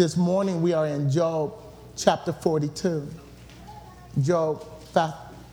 [0.00, 1.52] This morning we are in Job
[1.94, 3.06] chapter 42.
[4.22, 4.64] Job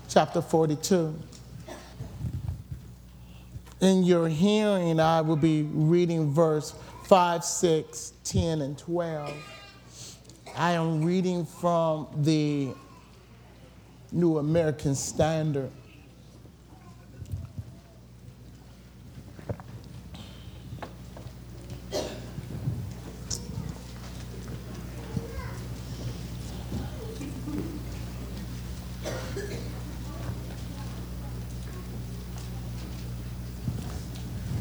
[0.08, 1.14] chapter 42.
[3.82, 6.74] In your hearing, I will be reading verse
[7.08, 9.34] 5, 6, 10, and 12.
[10.56, 12.74] I am reading from the
[14.14, 15.72] New American Standard.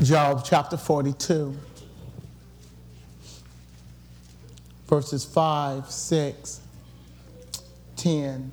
[0.07, 1.53] Job chapter 42,
[4.87, 6.61] verses 5, 6,
[7.97, 8.53] 10,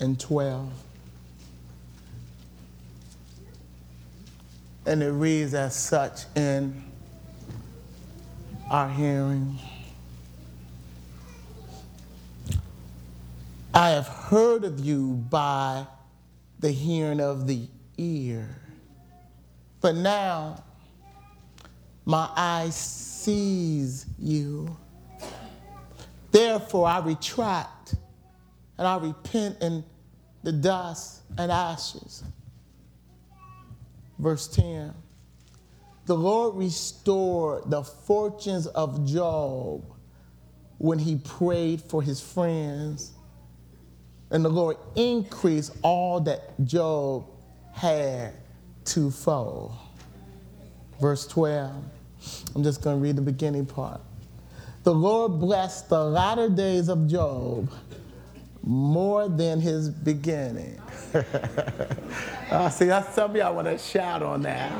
[0.00, 0.72] and 12.
[4.86, 6.82] And it reads as such in
[8.68, 9.60] our hearing.
[13.72, 15.86] I have heard of you by
[16.58, 18.65] the hearing of the ear
[19.80, 20.62] but now
[22.04, 24.76] my eye sees you.
[26.30, 27.94] Therefore I retract
[28.78, 29.84] and I repent in
[30.42, 32.22] the dust and ashes.
[34.18, 34.94] Verse 10
[36.06, 39.84] The Lord restored the fortunes of Job
[40.78, 43.12] when he prayed for his friends,
[44.30, 47.26] and the Lord increased all that Job
[47.72, 48.34] had
[48.86, 49.72] twofold.
[51.00, 51.72] Verse 12.
[52.54, 54.00] I'm just going to read the beginning part.
[54.84, 57.70] The Lord blessed the latter days of Job
[58.62, 60.80] more than his beginning.
[62.50, 64.72] uh, see, that's something I want to shout on that.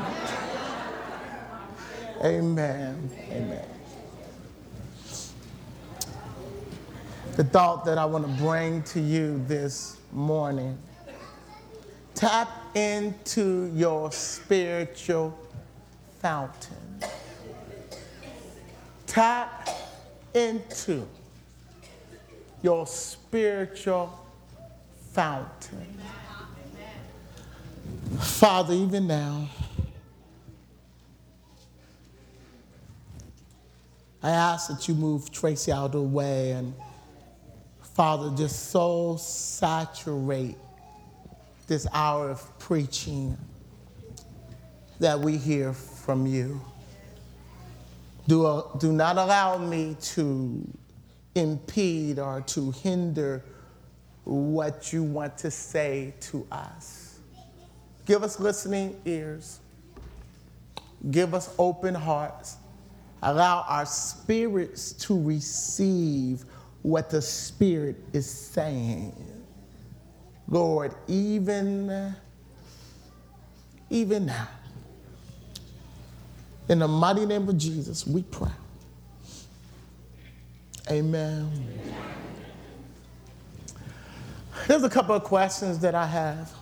[2.25, 3.11] Amen.
[3.31, 3.69] Amen.
[7.37, 10.79] The thought that I want to bring to you this morning
[12.17, 15.37] Tap into your spiritual
[16.21, 17.01] fountain.
[19.07, 19.67] Tap
[20.35, 21.09] into
[22.63, 24.13] your spiritual
[25.13, 25.99] fountain.
[28.21, 29.49] Father, even now,
[34.23, 36.75] I ask that you move Tracy out of the way and,
[37.95, 40.59] Father, just so saturate
[41.67, 43.37] this hour of preaching
[45.01, 46.61] that we hear from you.
[48.29, 50.67] Do, uh, do not allow me to
[51.35, 53.45] impede or to hinder
[54.25, 57.19] what you want to say to us.
[58.07, 59.61] Give us listening ears.
[61.11, 62.57] Give us open hearts.
[63.23, 66.45] Allow our spirits to receive
[66.83, 69.36] what the Spirit is saying.
[70.49, 72.15] Lord, even,
[73.91, 74.49] even now,
[76.69, 78.51] in the mighty name of Jesus, we pray.
[80.91, 81.51] Amen.
[84.67, 86.53] Here's a couple of questions that I have.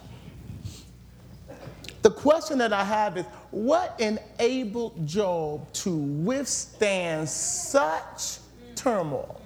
[2.03, 8.39] The question that I have is what enabled Job to withstand such
[8.75, 9.41] turmoil?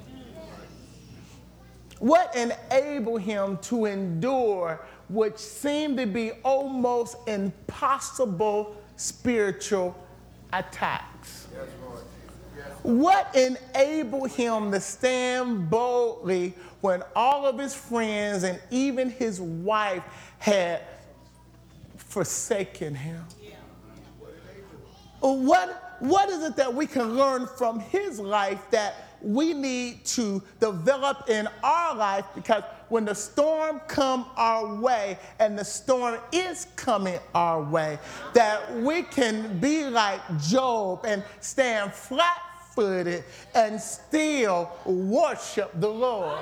[1.98, 9.96] What enabled him to endure what seemed to be almost impossible spiritual
[10.52, 11.48] attacks?
[12.82, 20.04] What enabled him to stand boldly when all of his friends and even his wife
[20.38, 20.82] had
[21.96, 23.24] forsaken him?
[25.20, 30.42] What, what is it that we can learn from his life that we need to
[30.60, 36.66] develop in our life because when the storm come our way and the storm is
[36.76, 37.98] coming our way
[38.34, 43.24] that we can be like Job and stand flat-footed
[43.54, 46.38] and still worship the lord.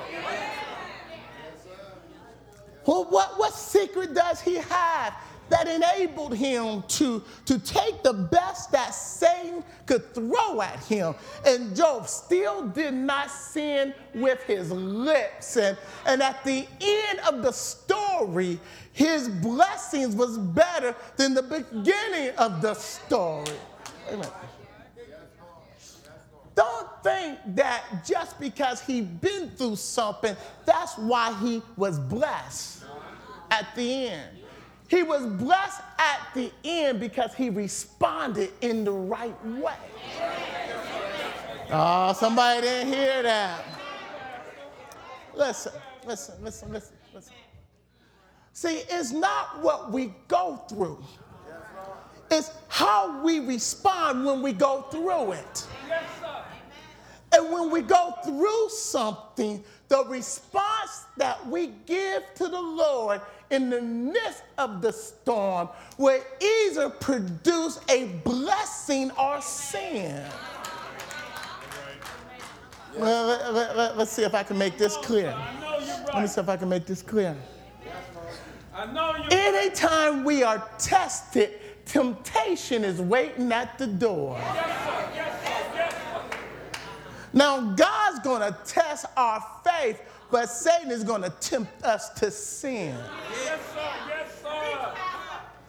[2.85, 5.13] Well what, what secret does he have
[5.49, 11.15] that enabled him to, to take the best that Satan could throw at him.
[11.45, 15.57] And Job still did not sin with his lips.
[15.57, 18.59] And, and at the end of the story,
[18.93, 23.55] his blessings was better than the beginning of the story.
[24.11, 24.29] Amen.
[26.55, 30.35] Don't think that just because he been through something,
[30.65, 32.83] that's why he was blessed
[33.51, 34.29] at the end.
[34.87, 39.75] He was blessed at the end because he responded in the right way.
[41.69, 43.63] Oh, somebody didn't hear that.
[45.35, 45.73] Listen,
[46.05, 47.33] listen, listen, listen, listen.
[48.53, 51.03] See, it's not what we go through,
[52.31, 55.67] it's how we respond when we go through it.
[57.33, 63.69] And when we go through something, the response that we give to the Lord in
[63.69, 70.23] the midst of the storm will either produce a blessing or sin.
[72.97, 75.35] Well, let, let, let, let's see if I can make this clear.
[76.13, 77.35] Let me see if I can make this clear.
[79.31, 84.39] Anytime we are tested, temptation is waiting at the door.
[87.37, 90.01] Now, God's going to test our faith,
[90.31, 92.97] but Satan is going to tempt us to sin.
[93.29, 93.89] Yes, sir.
[94.09, 94.93] Yes, sir.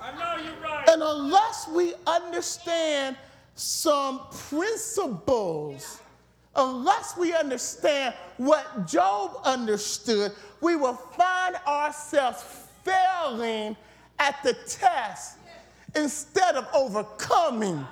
[0.00, 0.88] I know you're right.
[0.88, 3.19] And unless we understand
[3.55, 6.00] some principles,
[6.56, 10.32] unless we understand what Job understood,
[10.62, 12.44] we will find ourselves
[12.82, 13.76] failing
[14.19, 15.37] at the test
[15.94, 17.87] instead of overcoming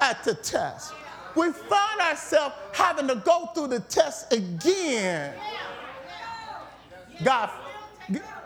[0.00, 0.94] at the test.
[1.34, 5.34] We find ourselves having to go through the test again.
[7.22, 7.50] God,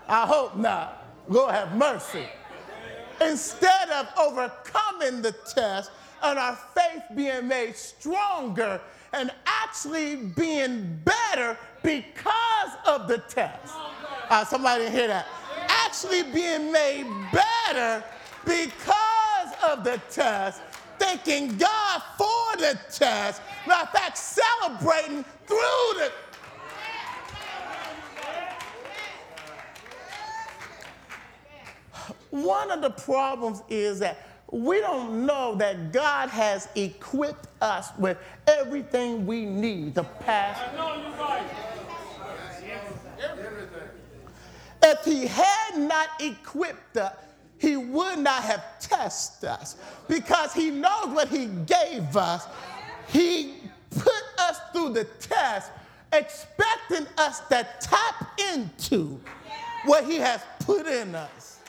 [0.08, 1.06] I hope not.
[1.28, 2.26] Lord have mercy.
[3.20, 5.90] Instead of overcoming the test
[6.22, 8.81] and our faith being made stronger
[9.12, 13.72] and actually being better because of the test.
[14.28, 15.26] Uh, somebody hear that.
[15.69, 18.02] Actually being made better
[18.44, 20.60] because of the test,
[20.99, 23.43] thanking God for the test.
[23.67, 25.58] Matter of fact, celebrating through
[25.99, 26.12] the
[32.31, 38.19] One of the problems is that we don't know that God has equipped us with
[38.49, 40.58] everything we need to pass.
[40.58, 41.46] I know you're right.
[44.82, 47.14] If He had not equipped us,
[47.64, 49.76] He would not have tested us
[50.06, 52.46] because He knows what He gave us.
[53.08, 53.55] He
[53.90, 55.72] put us through the test,
[56.12, 59.19] expecting us to tap into
[59.87, 61.61] what He has put in us.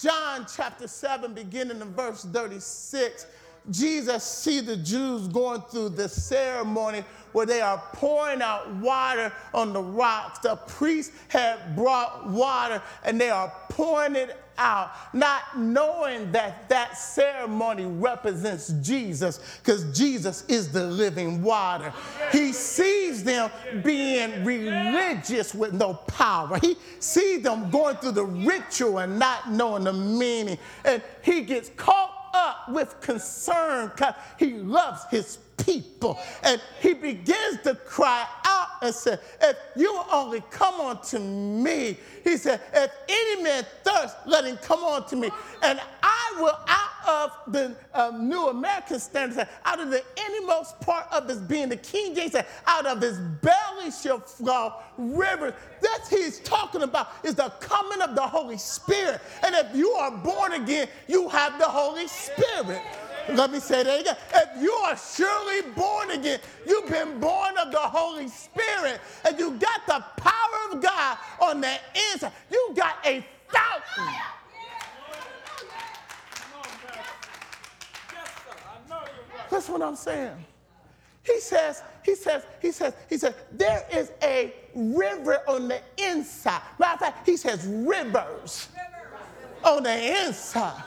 [0.00, 3.26] John chapter 7, beginning in verse 36,
[3.70, 9.72] Jesus see the Jews going through the ceremony where they are pouring out water on
[9.72, 10.38] the rocks.
[10.40, 16.98] The priest had brought water and they are pouring it out, not knowing that that
[16.98, 21.92] ceremony represents Jesus because Jesus is the living water.
[22.32, 23.50] He sees them
[23.82, 26.58] being religious with no power.
[26.58, 30.58] He sees them going through the ritual and not knowing the meaning.
[30.84, 36.18] And he gets caught up with concern because he loves his people.
[36.42, 42.36] And he begins to cry out and say, If you only come unto me, he
[42.36, 45.30] said, If any man thirst, let him come unto me.
[45.62, 51.06] And I will, out of the um, New American Standard, out of the innermost part
[51.10, 55.54] of his being, the King James said, out of his belly shall flow rivers.
[55.80, 59.20] That's he's talking about is the coming of the Holy Spirit.
[59.44, 62.82] And if you are born again, you have the Holy Spirit.
[63.34, 64.16] Let me say that again.
[64.34, 69.52] If you are surely born again, you've been born of the Holy Spirit, and you
[69.52, 71.74] got the power of God on the
[72.12, 72.32] inside.
[72.50, 74.14] You got a fountain.
[79.50, 80.44] That's what I'm saying.
[81.22, 86.62] He says, he says, he says, he says, there is a river on the inside.
[86.78, 88.68] Matter of fact, he says rivers
[89.64, 90.82] on the inside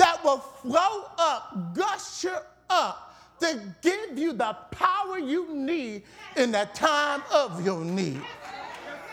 [0.00, 2.40] that will flow up, gusher
[2.70, 6.02] up to give you the power you need
[6.36, 8.18] in the time of your need.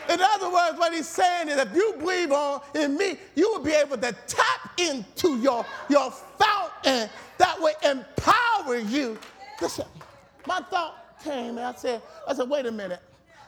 [0.10, 3.62] In other words, what he's saying is if you believe on in me, you will
[3.62, 9.20] be able to tap into your, your fountain that will empower you.
[9.62, 9.88] Listen,
[10.46, 13.02] my thought came and I said, I said, wait a minute.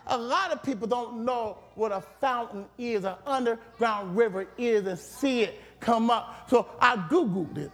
[0.07, 4.99] A lot of people don't know what a fountain is, an underground river is, and
[4.99, 6.49] see it come up.
[6.49, 7.71] So I Googled it.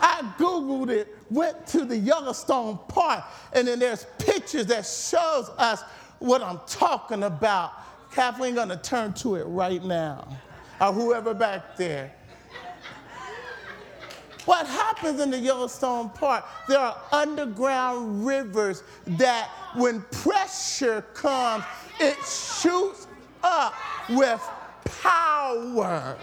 [0.00, 5.82] I Googled it, went to the Yellowstone Park, and then there's pictures that shows us
[6.18, 7.72] what I'm talking about.
[8.10, 10.28] Kathleen gonna turn to it right now,
[10.80, 12.12] or whoever back there.
[14.44, 16.44] What happens in the Yellowstone Park?
[16.68, 21.64] There are underground rivers that, when pressure comes,
[21.98, 23.06] it shoots
[23.42, 23.74] up
[24.10, 24.46] with
[24.84, 26.18] power.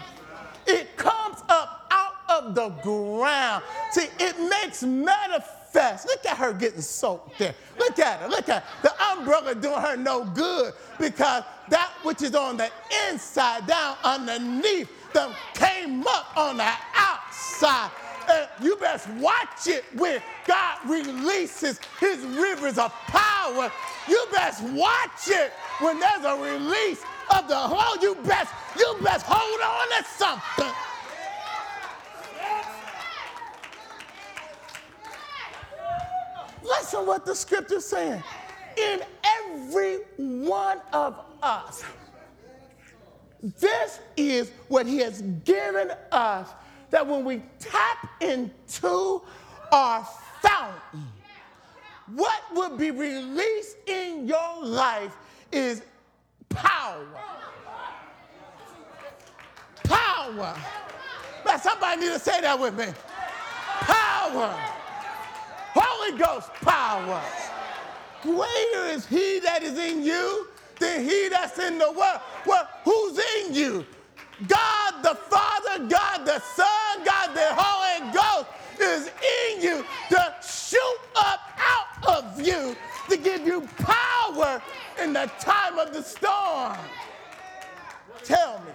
[0.71, 3.63] It comes up out of the ground.
[3.91, 6.07] See, it makes manifest.
[6.07, 7.53] Look at her getting soaked there.
[7.77, 8.27] Look at her.
[8.29, 8.69] Look at her.
[8.83, 12.69] The umbrella doing her no good because that which is on the
[13.09, 17.91] inside down underneath them came up on the outside.
[18.29, 23.71] And you best watch it when God releases his rivers of power.
[24.07, 28.01] You best watch it when there's a release of the whole.
[28.01, 30.75] You best, you best hold on to something.
[36.63, 38.23] Listen what the scripture's saying.
[38.77, 41.83] In every one of us,
[43.59, 46.49] this is what he has given us
[46.91, 49.21] that when we tap into
[49.71, 50.07] our
[50.41, 51.07] fountain,
[52.13, 55.15] what will be released in your life
[55.51, 55.81] is
[56.53, 57.05] power.
[59.83, 60.55] Power.
[61.45, 62.85] Now, somebody need to say that with me.
[63.81, 64.55] Power.
[65.73, 67.21] Holy Ghost power.
[68.21, 70.47] Greater is he that is in you
[70.79, 72.19] than he that's in the world.
[72.45, 73.85] Well, who's in you?
[74.47, 78.47] God the Father, God the Son, God the Holy Ghost
[78.79, 82.75] is in you to shoot up out of you
[83.09, 84.61] to give you power
[85.01, 86.77] in the time of the storm.
[88.23, 88.71] Tell me,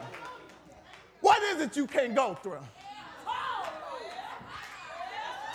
[1.20, 2.58] what is it you can't go through?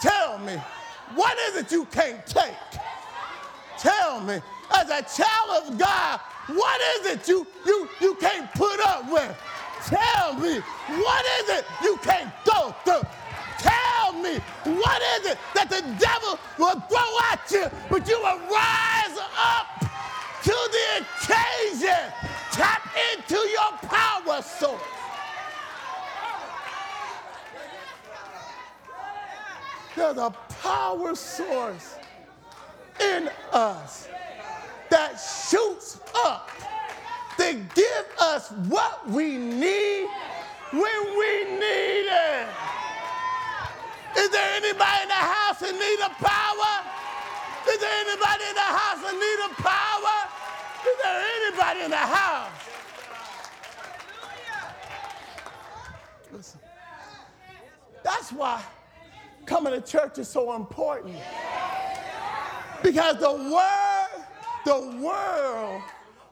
[0.01, 0.57] Tell me,
[1.15, 2.55] what is it you can't take?
[3.77, 4.39] Tell me,
[4.75, 9.37] as a child of God, what is it you, you, you can't put up with?
[9.85, 13.07] Tell me, what is it you can't go through?
[13.59, 13.90] Tell
[14.21, 19.17] me, what is it that the devil will throw at you, but you will rise
[19.37, 19.79] up
[20.43, 22.13] to the occasion?
[22.51, 24.81] Tap into your power source.
[29.95, 31.95] There's a power source
[32.99, 34.07] in us
[34.89, 36.49] that shoots up
[37.37, 40.07] to give us what we need
[40.71, 42.70] when we need it.
[44.21, 46.73] Is there anybody in the house in need of power?
[47.67, 50.29] Is there anybody in the house in need of power?
[50.85, 52.51] Is there anybody in the house?
[56.31, 56.59] Listen.
[58.03, 58.63] That's why
[59.47, 61.15] coming to church is so important.
[62.83, 64.25] Because the word,
[64.65, 65.81] the world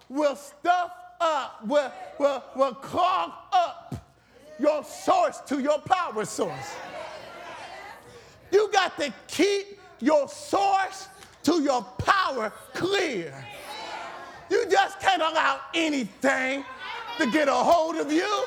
[0.10, 3.96] will stuff up, will, will, will clog up
[4.60, 6.76] your source to your power source.
[8.52, 11.08] You got to keep your source
[11.44, 13.34] to your power clear.
[14.50, 16.66] You just can't allow anything
[17.18, 18.46] to get a hold of you.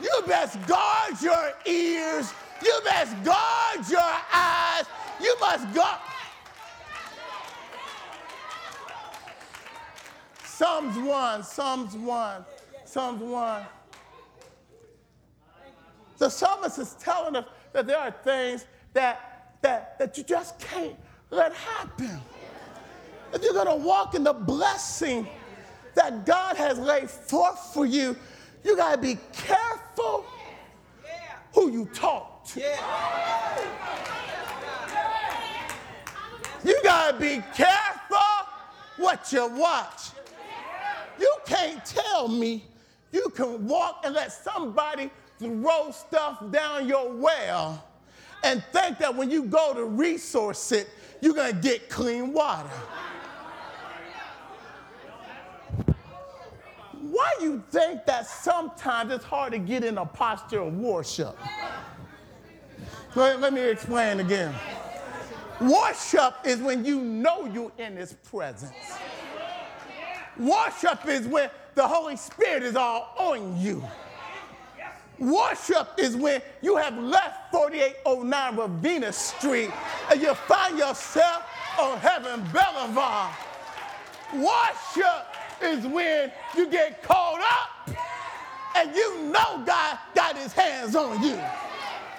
[0.00, 2.32] You best guard your ears.
[2.62, 4.84] You best guard your eyes.
[5.20, 5.98] You must guard.
[10.44, 12.44] Psalms 1, Psalms 1,
[12.84, 13.62] Psalms 1.
[16.18, 20.96] The psalmist is telling us that there are things that, that, that you just can't
[21.30, 22.20] let happen.
[23.32, 25.26] If you're to walk in the blessing
[25.94, 28.16] that God has laid forth for you,
[28.64, 30.24] you got to be careful
[31.54, 32.60] who you talk to.
[36.64, 38.18] You got to be careful
[38.96, 40.10] what you watch.
[41.18, 42.64] You can't tell me
[43.12, 47.89] you can walk and let somebody throw stuff down your well
[48.42, 50.88] and think that when you go to resource it,
[51.20, 52.68] you're going to get clean water.
[57.00, 61.36] Why you think that sometimes it's hard to get in a posture of worship?
[63.14, 64.54] Let, let me explain again.
[65.60, 68.72] Worship is when you know you're in his presence.
[70.38, 73.84] Worship is when the Holy Spirit is all on you.
[75.20, 79.70] Worship is when you have left 4809 Ravenna Street
[80.10, 81.42] and you find yourself
[81.78, 83.34] on Heaven Boulevard.
[84.34, 85.26] Worship
[85.62, 87.94] is when you get caught up
[88.74, 91.38] and you know God got his hands on you.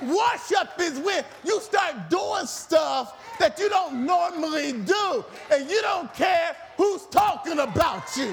[0.04, 6.14] Worship is when you start doing stuff that you don't normally do and you don't
[6.14, 8.32] care who's talking about you.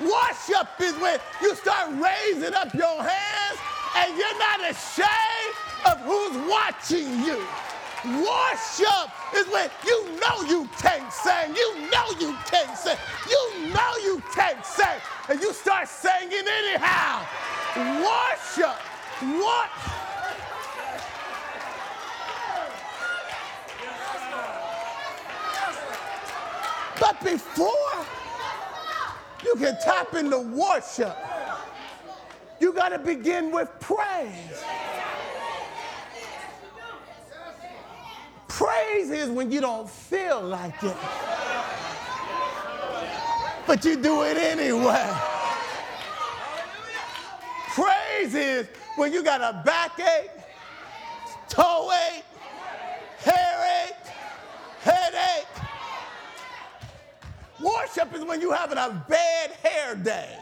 [0.00, 3.58] Worship is when you start raising up your hands
[3.96, 5.54] and you're not ashamed
[5.86, 7.44] of who's watching you.
[8.04, 11.54] Worship is when you know you can't sing.
[11.54, 12.96] You know you can't sing.
[13.28, 14.86] You know you can't sing.
[15.28, 17.26] And you start singing anyhow.
[17.76, 18.76] Worship.
[19.20, 19.70] What?
[26.98, 28.06] But before
[29.44, 31.16] you can tap into worship,
[32.60, 34.62] you got to begin with praise.
[38.48, 40.96] Praise is when you don't feel like it,
[43.66, 45.10] but you do it anyway.
[47.70, 50.30] Praise is when you got a backache,
[51.48, 52.24] toe ache,
[53.20, 54.12] hair ache,
[54.82, 55.46] headache.
[57.60, 60.36] Worship is when you're having a bad hair day.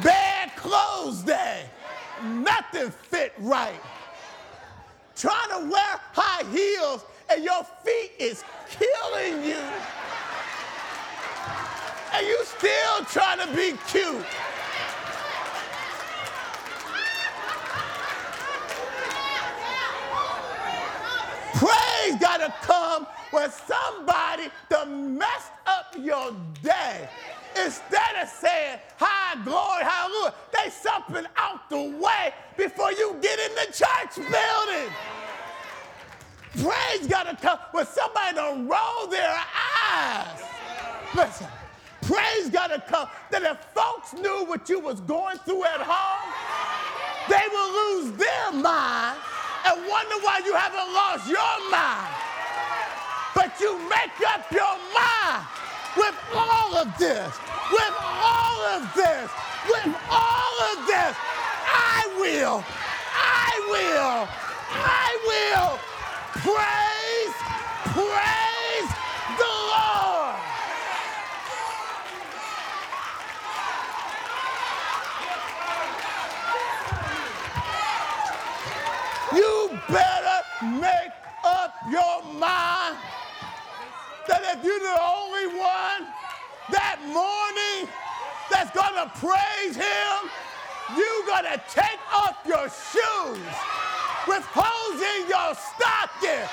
[0.00, 1.64] Bad clothes day.
[2.22, 3.80] Nothing fit right.
[5.16, 9.60] Trying to wear high heels and your feet is killing you.
[12.14, 14.24] And you still trying to be cute.
[21.54, 27.08] Praise got to come when somebody to mess up your day.
[27.56, 33.54] Instead of saying, hi, glory, hallelujah, they something out the way before you get in
[33.54, 34.92] the church building.
[36.64, 39.34] Praise got to come when somebody don't roll their
[39.92, 40.42] eyes.
[41.14, 41.46] Listen,
[42.02, 46.32] praise got to come that if folks knew what you was going through at home,
[47.28, 49.18] they will lose their mind
[49.66, 52.12] and wonder why you haven't lost your mind.
[53.34, 55.61] But you make up your mind
[55.96, 57.38] with all of this,
[57.72, 59.30] with all of this,
[59.68, 61.16] with all of this.
[61.68, 62.64] I will,
[63.14, 64.28] I will,
[64.72, 65.78] I will
[66.44, 67.36] praise,
[67.94, 68.90] praise
[69.38, 70.36] the Lord.
[79.34, 80.40] You better
[80.80, 81.12] make
[81.44, 82.96] up your mind
[84.28, 86.06] that if you're the only one
[86.70, 87.88] that morning
[88.50, 90.30] that's gonna praise him,
[90.96, 93.54] you gotta take off your shoes
[94.28, 96.46] with holes in your stocking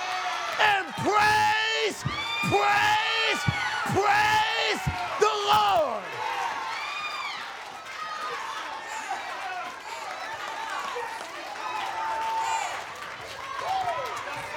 [0.61, 2.03] and praise,
[2.49, 3.41] praise,
[3.93, 4.81] praise
[5.19, 6.03] the Lord.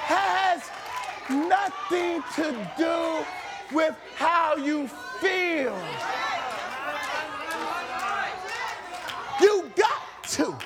[0.05, 0.61] has
[1.53, 3.25] nothing to do
[3.75, 4.87] with how you
[5.19, 5.77] feel.
[9.39, 10.57] You got to.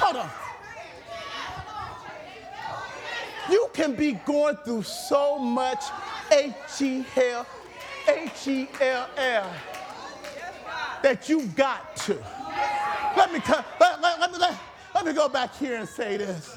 [0.00, 0.30] Hold on.
[3.50, 5.84] You can be going through so much
[6.32, 7.46] H-E-L,
[8.08, 9.50] H-E-L-L
[11.02, 12.14] that you got to.
[13.16, 14.58] Let me, let, let, let, me, let,
[14.94, 16.56] let me go back here and say this.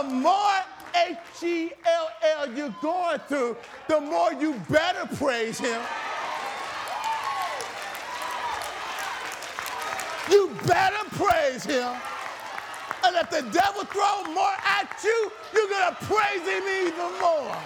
[0.00, 0.60] The more
[0.94, 5.80] H-E-L-L you're going through, the more you better praise him.
[10.30, 11.94] You better praise him.
[13.04, 17.56] And if the devil throws more at you, you're gonna praise him even more.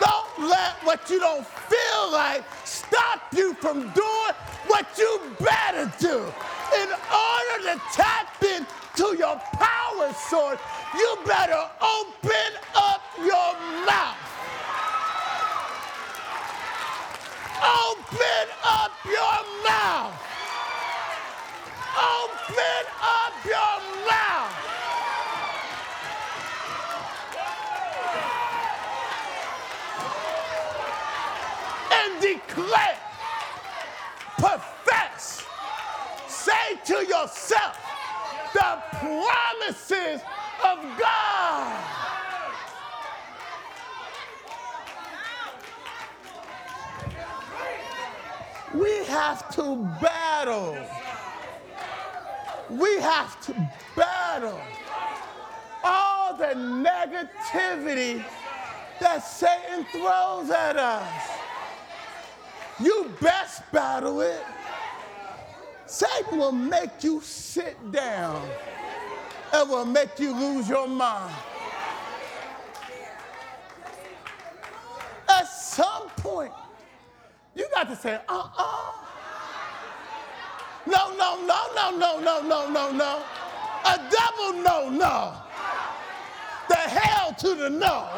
[0.00, 4.34] Don't let what you don't feel like stop you from doing
[4.68, 6.18] what you better do.
[6.80, 10.60] In order to tap into your power source,
[10.94, 13.54] you better open up your
[13.86, 14.16] mouth.
[17.62, 20.14] Open up your mouth.
[21.98, 24.76] Open up your mouth.
[31.92, 32.22] And
[32.56, 32.98] declare,
[34.38, 35.44] profess,
[36.26, 37.78] say to yourself
[38.54, 40.22] the promises
[40.64, 41.84] of God.
[48.74, 50.76] We have to battle.
[52.70, 54.60] We have to battle
[55.84, 58.24] all the negativity
[59.00, 61.35] that Satan throws at us.
[62.80, 64.42] You best battle it.
[65.86, 68.46] Satan will make you sit down
[69.52, 71.34] and will make you lose your mind.
[75.28, 76.52] At some point,
[77.54, 78.92] you got to say, uh uh
[80.86, 83.22] No, no, no, no, no, no, no, no, no.
[83.84, 85.34] A double no, no.
[86.68, 88.08] The hell to the no.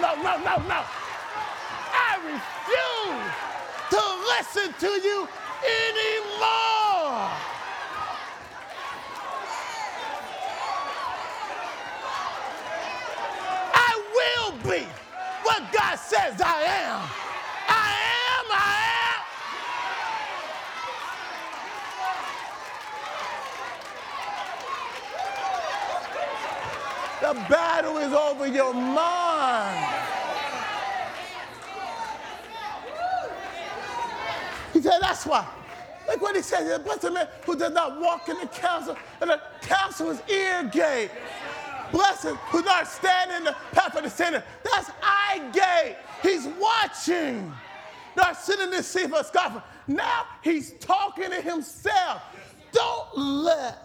[0.00, 0.84] No, no, no, no.
[1.80, 3.32] I refuse
[3.90, 5.28] to listen to you
[5.82, 7.30] anymore.
[13.62, 14.84] I will be
[15.44, 17.00] what God says I am.
[17.68, 17.90] I
[18.30, 19.22] am, I am.
[27.34, 29.27] The battle is over your mind.
[34.72, 35.46] He said, that's why.
[36.06, 36.78] Look what he says.
[36.80, 40.64] Blessed the man who does not walk in the counsel, and the counsel is ear
[40.64, 41.10] gate.
[41.92, 44.42] Blessed who does not stand in the path of the sinner.
[44.64, 45.96] That's eye gate.
[46.22, 47.52] He's watching.
[48.16, 49.62] Not sitting in the seat for a scoffer.
[49.86, 52.22] Now he's talking to himself.
[52.72, 53.78] Don't let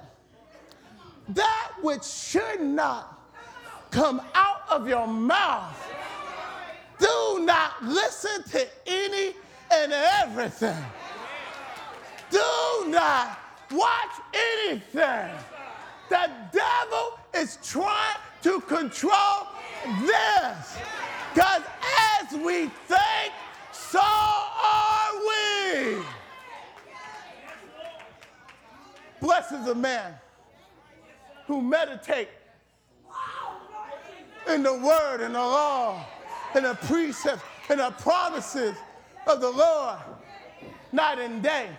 [1.29, 3.19] that which should not
[3.91, 5.91] come out of your mouth.
[6.99, 9.33] Do not listen to any
[9.71, 10.83] and everything.
[12.29, 13.39] Do not
[13.71, 15.29] watch anything.
[16.09, 19.47] The devil is trying to control
[20.01, 20.77] this.
[21.33, 21.63] Because
[22.21, 23.33] as we think,
[23.71, 26.03] so are we.
[29.19, 30.13] Blessed is the man
[31.47, 32.29] who meditate
[34.47, 36.05] in the word and the law
[36.55, 38.75] and the precepts and the promises
[39.27, 39.99] of the Lord
[40.91, 41.69] night and day.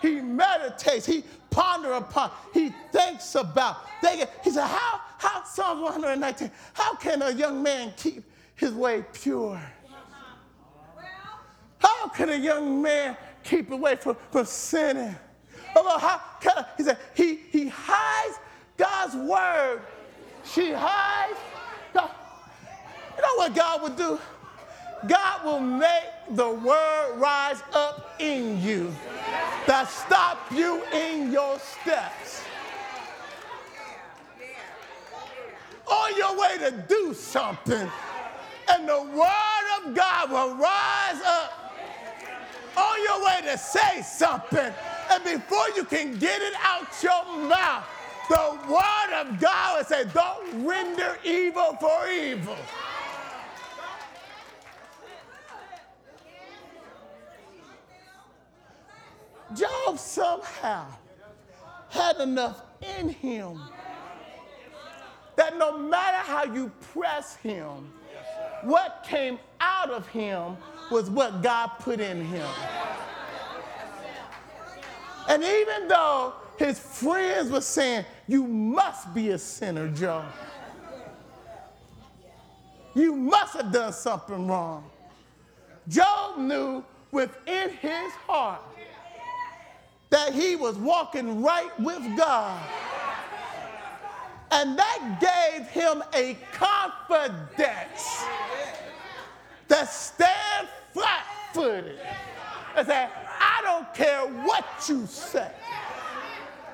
[0.00, 3.76] He meditates, he ponder upon, he thinks about.
[4.02, 8.24] They, he said, how, how, Psalm 119, how can a young man keep
[8.56, 9.60] his way pure?
[11.78, 15.14] How can a young man keep away from, from sinning?
[15.76, 18.38] Oh, how can, he said, he, he hides
[18.76, 19.82] God's word.
[20.44, 21.38] She hides.
[23.16, 24.18] You know what God would do?
[25.06, 28.94] God will make the word rise up in you
[29.66, 32.44] that stop you in your steps.
[35.90, 37.90] On your way to do something,
[38.68, 41.62] and the word of God will rise up
[42.76, 44.72] on your way to say something,
[45.10, 47.84] and before you can get it out your mouth,
[48.28, 52.56] the word of God will say, Don't render evil for evil.
[59.54, 60.86] Job somehow
[61.90, 62.62] had enough
[62.98, 63.60] in him
[65.36, 67.92] that no matter how you press him,
[68.62, 70.56] what came out of him
[70.90, 72.48] was what God put in him.
[75.28, 80.24] And even though his friends were saying, You must be a sinner, Joe.
[82.94, 84.90] You must have done something wrong.
[85.88, 88.60] Job knew within his heart
[90.12, 92.62] that he was walking right with God.
[94.50, 98.22] And that gave him a confidence
[99.68, 101.98] that stand flat footed
[102.76, 103.08] and say,
[103.40, 105.50] I don't care what you say.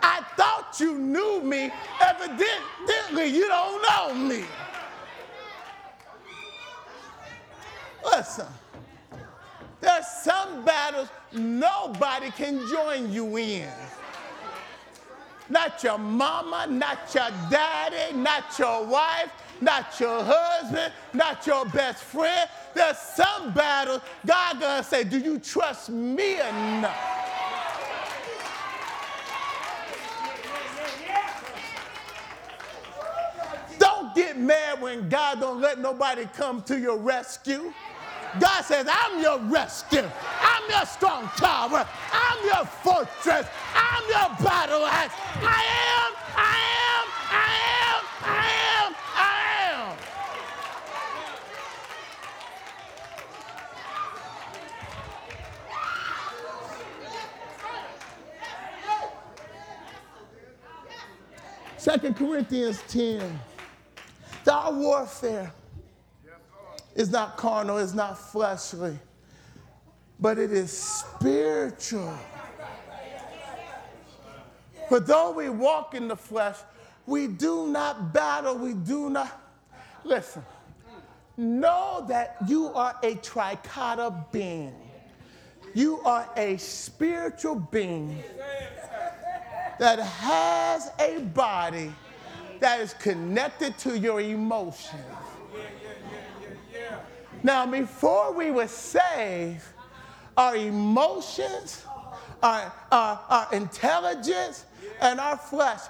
[0.03, 1.71] I thought you knew me.
[2.01, 4.45] Evidently, you don't know me.
[8.05, 8.47] Listen,
[9.81, 13.69] there's some battles nobody can join you in.
[15.51, 22.03] Not your mama, not your daddy, not your wife, not your husband, not your best
[22.05, 22.49] friend.
[22.75, 26.97] There's some battles God gonna say, Do you trust me enough?
[33.79, 37.73] Don't get mad when God don't let nobody come to your rescue.
[38.41, 40.09] God says, I'm your rescue.
[40.41, 41.87] I'm your strong tower.
[42.13, 43.47] I'm your fortress.
[43.75, 45.15] I'm your battle axe.
[45.37, 45.65] I
[45.97, 48.49] am, I am, I am, I
[48.85, 49.97] am, I am.
[61.77, 63.41] Second Corinthians 10.
[64.51, 65.53] Our warfare
[66.99, 68.99] is not carnal, it's not fleshly,
[70.19, 72.19] but it is spiritual.
[74.89, 76.57] For though we walk in the flesh,
[77.07, 79.41] we do not battle, we do not.
[80.03, 80.43] Listen,
[81.37, 84.75] know that you are a trichotta being.
[85.75, 88.25] You are a spiritual being
[89.79, 91.93] that has a body
[92.59, 95.18] that is connected to your emotions.
[97.43, 99.65] Now, before we were saved,
[100.37, 101.85] our emotions,
[102.43, 104.65] our, our, our intelligence,
[105.01, 105.81] and our flesh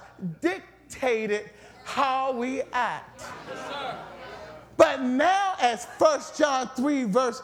[0.40, 1.50] dictated
[1.84, 3.22] how we act.
[4.76, 7.42] But now, as 1 John 3, verse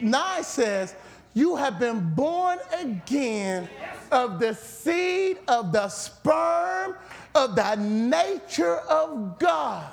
[0.00, 0.94] 9 says,
[1.34, 3.68] you have been born again
[4.10, 6.96] of the seed of the sperm
[7.34, 9.92] of the nature of God.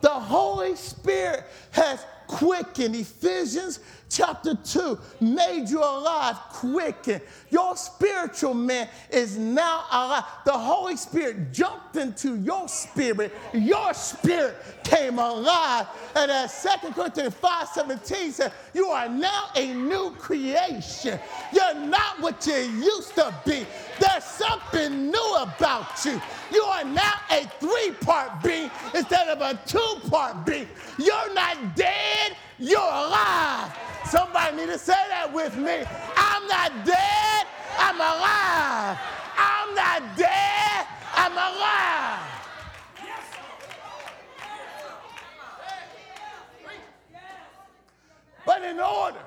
[0.00, 2.94] The Holy Spirit has quickened.
[2.94, 7.22] Ephesians chapter 2 made you alive, quickened.
[7.48, 10.24] Your spiritual man is now alive.
[10.44, 13.32] The Holy Spirit jumped into your spirit.
[13.54, 15.86] Your spirit came alive.
[16.14, 21.18] And as 2 Corinthians 5 17 said, you are now a new creation.
[21.52, 23.66] You're not what you used to be.
[23.98, 26.20] There's something new about you.
[26.52, 30.68] You are now a three part being instead of a two part being.
[30.98, 33.76] You're not dead, you're alive.
[34.04, 35.82] Somebody need to say that with me.
[36.16, 37.46] I'm not dead,
[37.78, 38.98] I'm alive.
[39.36, 42.20] I'm not dead, I'm alive.
[48.44, 49.24] But in order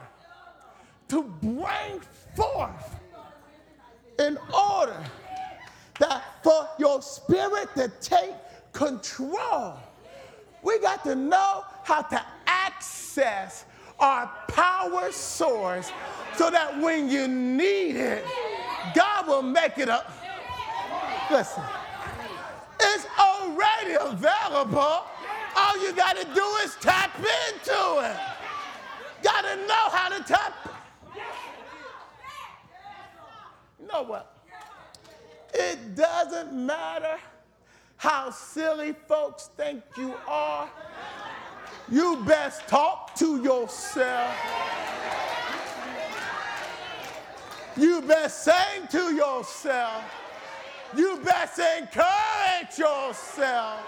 [1.08, 2.02] to bring
[2.36, 3.00] forth,
[4.20, 5.04] in order
[6.00, 8.36] that for your spirit to take
[8.74, 9.78] control,
[10.62, 12.26] we got to know how to
[14.00, 15.92] our power source
[16.36, 18.24] so that when you need it,
[18.96, 20.12] God will make it up.
[21.32, 21.64] Listen,
[22.80, 25.06] it's already available.
[25.56, 28.18] All you got to do is tap into it.
[29.24, 30.54] Got to know how to tap.
[33.80, 34.36] You know what?
[35.54, 37.18] It doesn't matter
[37.98, 40.70] how silly folks think you are.
[41.92, 44.36] You best talk to yourself.
[47.76, 50.04] You best sing to yourself.
[50.96, 53.80] You best encourage yourself.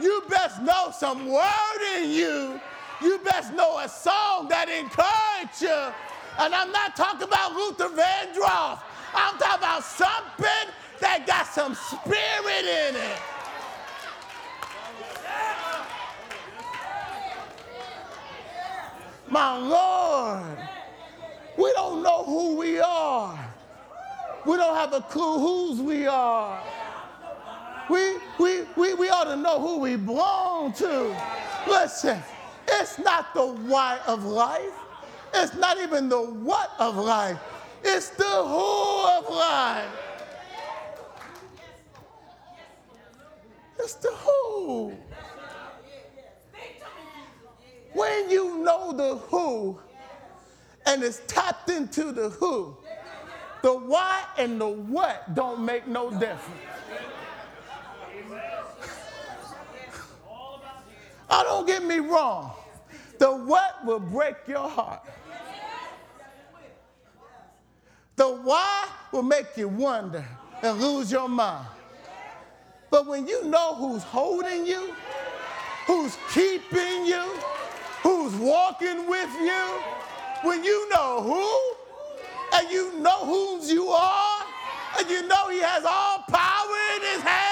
[0.00, 2.60] You best know some word in you.
[3.02, 5.92] You best know a song that encourages you.
[6.38, 8.80] And I'm not talking about Luther Vandross.
[9.14, 13.18] I'm talking about something that got some spirit in it.
[19.30, 20.58] My Lord,
[21.56, 23.54] we don't know who we are.
[24.44, 26.60] We don't have a clue whose we are.
[27.88, 31.16] We, we, we, we ought to know who we belong to.
[31.68, 32.20] Listen,
[32.68, 34.72] it's not the why of life.
[35.34, 37.38] It's not even the what of life.
[37.84, 39.88] It's the who of life.
[43.78, 44.92] It's the who.
[47.92, 49.78] When you know the who
[50.86, 52.76] and it's tapped into the who,
[53.62, 56.40] the why and the what don't make no difference.
[61.32, 62.50] Oh, don't get me wrong.
[63.18, 65.04] The what will break your heart.
[68.16, 70.26] The why will make you wonder
[70.62, 71.66] and lose your mind.
[72.90, 74.92] But when you know who's holding you,
[75.86, 77.24] who's keeping you,
[78.20, 79.64] who's walking with you,
[80.42, 84.44] when you know who, and you know whose you are,
[84.98, 87.49] and you know he has all power in his hands,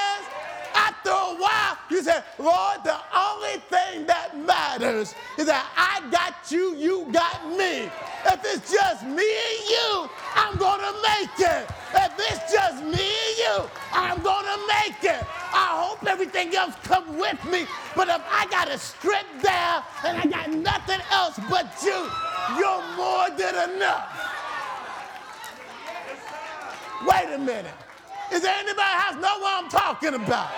[1.08, 6.50] after a while, you say, Lord, the only thing that matters is that I got
[6.50, 7.88] you, you got me.
[8.26, 11.68] If it's just me and you, I'm going to make it.
[11.94, 15.24] If it's just me and you, I'm going to make it.
[15.52, 17.66] I hope everything else comes with me.
[17.96, 22.08] But if I got to strip down and I got nothing else but you,
[22.58, 24.34] you're more than enough.
[27.06, 27.74] Wait a minute.
[28.32, 30.50] Is there anybody has know what I'm talking about?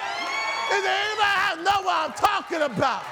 [0.70, 3.02] There anybody know what I'm talking about?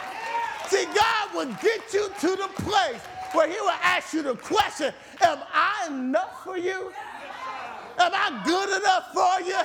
[0.69, 3.01] See, God will get you to the place
[3.33, 4.93] where He will ask you the question
[5.23, 6.93] Am I enough for you?
[7.99, 9.59] Am I good enough for you?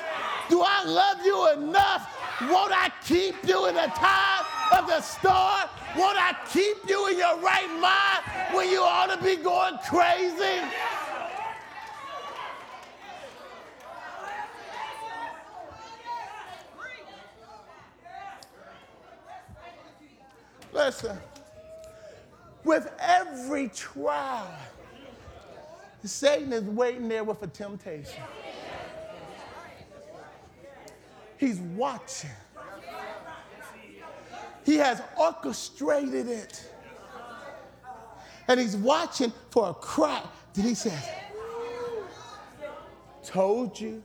[0.50, 2.10] Do I love you enough?
[2.42, 5.70] Won't I keep you in the time of the storm?
[5.96, 10.62] Won't I keep you in your right mind when you ought to be going crazy?
[20.74, 21.18] Listen,
[22.64, 24.52] with every trial,
[26.04, 28.24] Satan is waiting there with a temptation.
[31.38, 32.32] He's watching.
[34.66, 36.70] He has orchestrated it.
[38.48, 40.26] and he's watching for a crack.
[40.54, 41.08] Then he says,
[43.24, 44.04] Told you.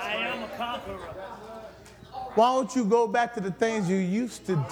[0.00, 1.14] I am a conqueror.
[2.34, 4.62] Why don't you go back to the things you used to do?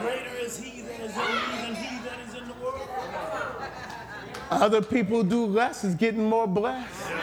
[0.00, 2.88] Greater is he that is in me than he that is in the world.
[4.48, 7.10] Other people do less is getting more blessed.
[7.10, 7.22] And I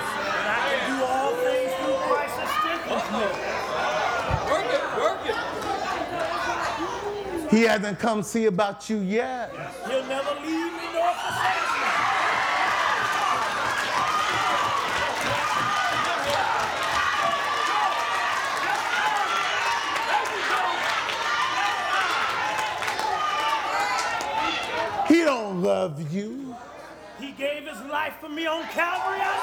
[0.67, 3.27] can do all things through Christ that strengthens me.
[4.51, 5.23] Work it, work
[7.45, 7.57] it.
[7.57, 9.51] He hasn't come see about you yet.
[9.87, 11.87] He'll never leave me nor forsake me.
[25.07, 26.55] He don't love you.
[27.19, 29.19] He gave his life for me on Calvary.
[29.21, 29.35] I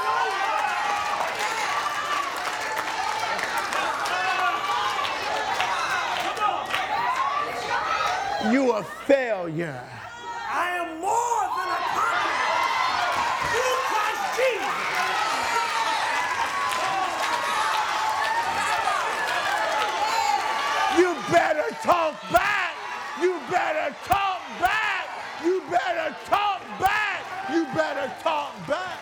[8.40, 8.50] know.
[8.52, 9.82] You are a failure.
[10.50, 12.56] I am more than a conqueror
[13.52, 14.76] through Christ Jesus.
[20.98, 22.74] You better talk back.
[23.20, 25.08] You better talk back.
[25.44, 27.22] You better talk back.
[27.52, 28.98] You better talk back.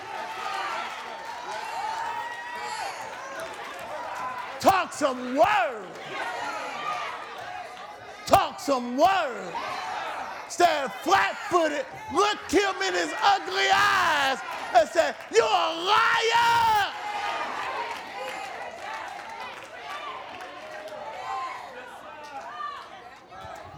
[4.61, 5.99] Talk some words.
[8.25, 9.57] Talk some words.
[10.49, 11.85] Stand flat footed,
[12.15, 14.39] look him in his ugly eyes,
[14.77, 16.93] and say, You're a liar.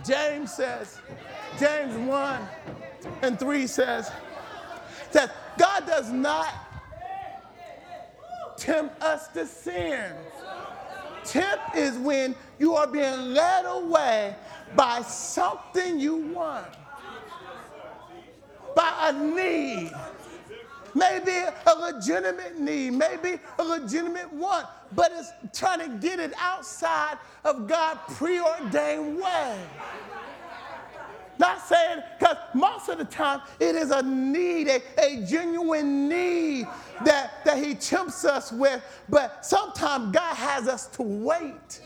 [0.04, 1.00] James says,
[1.58, 2.48] James 1
[3.22, 4.12] and 3 says
[5.12, 6.52] that God does not
[8.58, 10.12] tempt us to sin.
[11.24, 14.37] Tempt is when you are being led away
[14.76, 16.66] by something you want,
[18.74, 19.92] by a need.
[20.96, 21.32] Maybe
[21.66, 27.66] a legitimate need, maybe a legitimate want, but it's trying to get it outside of
[27.66, 29.58] God's preordained way.
[31.38, 36.66] Not saying, because most of the time it is a need, a, a genuine need
[37.05, 41.81] that, that He tempts us with, but sometimes God has us to wait.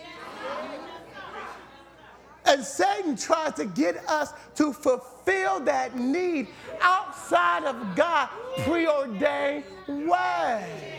[2.44, 6.48] And Satan tries to get us to fulfill that need
[6.80, 10.94] outside of God's preordained way.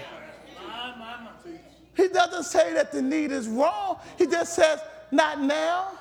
[1.96, 4.00] He doesn't say that the need is wrong.
[4.18, 4.80] He just says,
[5.12, 5.98] not now,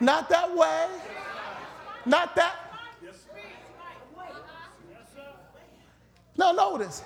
[0.00, 0.88] not that way,
[2.06, 2.56] not that.
[6.36, 7.02] Now, notice,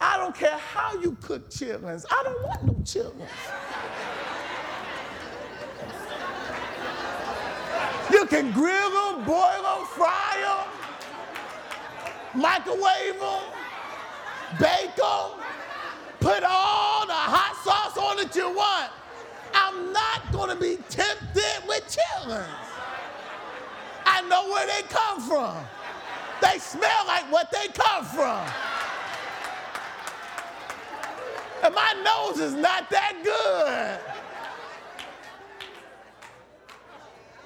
[0.00, 3.28] I don't care how you cook chitlins, I don't want no chitlins.
[8.12, 10.66] You can grill them, boil them, fry
[12.34, 13.42] them, microwave them,
[14.58, 15.40] bake them,
[16.18, 18.90] put all the hot sauce on that you want.
[19.54, 20.10] I'm not
[20.50, 22.79] to be tempted with chitlins.
[24.20, 25.56] I know where they come from.
[26.42, 28.46] They smell like what they come from.
[31.62, 33.98] And my nose is not that good.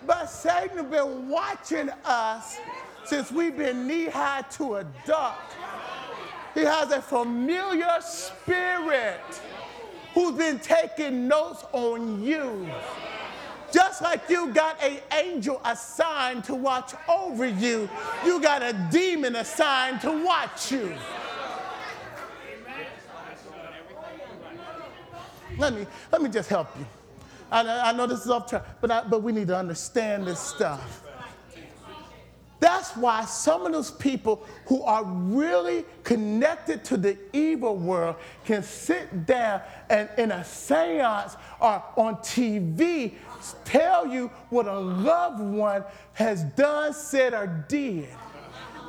[0.04, 2.58] But Satan has been watching us
[3.04, 5.40] since we've been knee high to a duck.
[6.54, 9.20] He has a familiar spirit
[10.12, 12.68] who's been taking notes on you.
[13.74, 17.90] Just like you got an angel assigned to watch over you,
[18.24, 20.94] you got a demon assigned to watch you.
[25.58, 26.87] Let me, let me just help you.
[27.50, 30.38] I, I know this is off track, but, I, but we need to understand this
[30.38, 31.04] stuff.
[32.65, 38.62] That's why some of those people who are really connected to the evil world can
[38.62, 39.60] sit down
[39.90, 43.12] and in a seance or on TV
[43.67, 45.85] tell you what a loved one
[46.15, 48.08] has done, said, or did.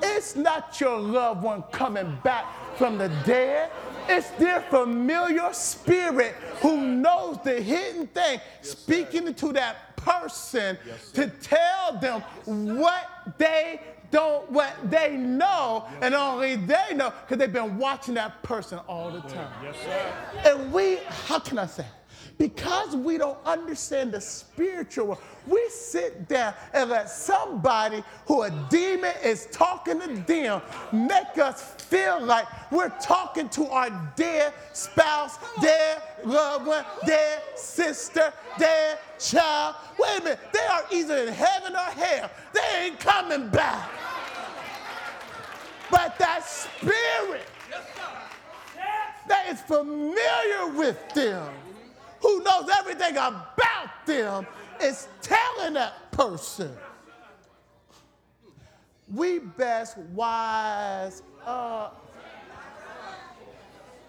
[0.01, 2.45] It's not your loved one coming back
[2.77, 3.71] from the dead.
[4.07, 10.77] It's their familiar spirit who knows the hidden thing, speaking to that person
[11.13, 12.21] to tell them
[12.77, 13.81] what they
[14.11, 19.11] don't, what they know, and only they know because they've been watching that person all
[19.11, 19.51] the time.
[19.63, 20.51] Yes, sir.
[20.51, 20.97] And we,
[21.27, 21.85] how can I say?
[22.37, 28.51] Because we don't understand the spiritual world, we sit down and let somebody who a
[28.69, 30.61] demon is talking to them
[30.91, 38.33] make us feel like we're talking to our dead spouse, dead loved one, dead sister,
[38.57, 39.75] dead child.
[39.99, 42.29] Wait a minute, they are either in heaven or hell.
[42.53, 43.89] They ain't coming back.
[45.91, 47.45] But that spirit
[49.27, 51.53] that is familiar with them,
[52.21, 54.47] who knows everything about them,
[54.81, 56.71] is telling that person.
[59.13, 62.01] We best wise up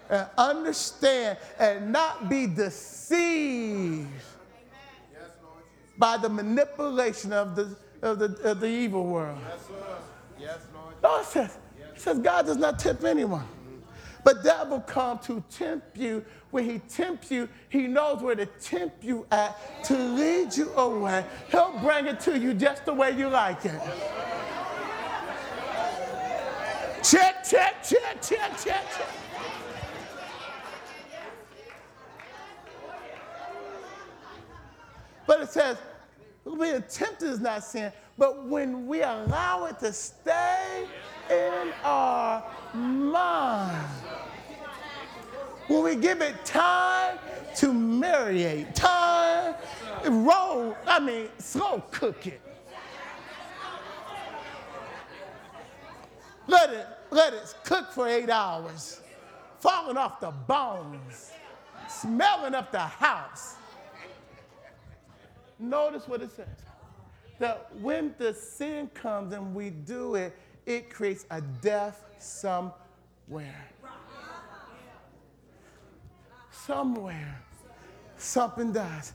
[0.09, 4.07] and understand and not be deceived
[5.97, 9.37] by the manipulation of the, of the, of the evil world.
[9.43, 9.83] Yes, Lord.
[10.39, 10.95] Yes, Lord.
[11.03, 11.57] No, it says,
[11.95, 13.47] it says God does not tip anyone.
[14.27, 16.25] But devil come to tempt you.
[16.51, 19.55] When he tempts you, he knows where to tempt you at
[19.85, 21.23] to lead you away.
[21.49, 23.81] He'll bring it to you just the way you like it.
[27.01, 29.07] Check, check, check, check, check, check.
[35.25, 35.77] But it says,
[36.59, 40.85] being tempted is not sin, but when we allow it to stay
[41.29, 43.87] in our mind,
[45.67, 47.17] when we give it time
[47.57, 49.55] to marinate, time,
[50.05, 52.41] roll, I mean, slow cook it.
[56.47, 59.01] Let it, let it cook for eight hours,
[59.59, 61.31] falling off the bones,
[61.89, 63.55] smelling up the house.
[65.59, 66.47] Notice what it says.
[67.39, 72.73] That when the sin comes and we do it, it creates a death somewhere.
[76.67, 77.41] Somewhere,
[78.17, 79.13] something does.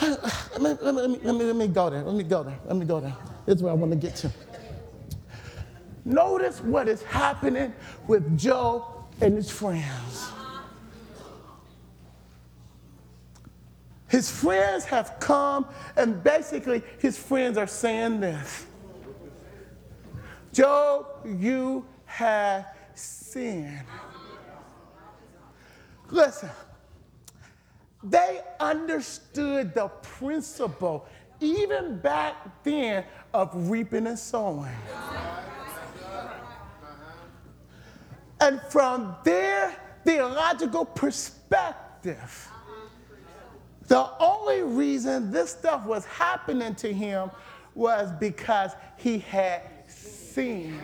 [0.00, 2.04] Let me, let, me, let, me, let, me, go there.
[2.04, 2.58] Let me go there.
[2.66, 3.16] Let me go there.
[3.46, 4.30] This is where I want to get to.
[6.04, 7.74] Notice what is happening
[8.06, 8.84] with Job
[9.20, 10.30] and his friends.
[14.06, 15.66] His friends have come,
[15.96, 18.66] and basically, his friends are saying this
[20.52, 23.82] Job, you have sinned.
[26.10, 26.48] Listen,
[28.02, 31.06] they understood the principle,
[31.40, 34.74] even back then, of reaping and sowing.
[38.40, 39.74] And from their
[40.04, 42.48] theological perspective,
[43.88, 47.30] the only reason this stuff was happening to him
[47.74, 50.78] was because he had sinned.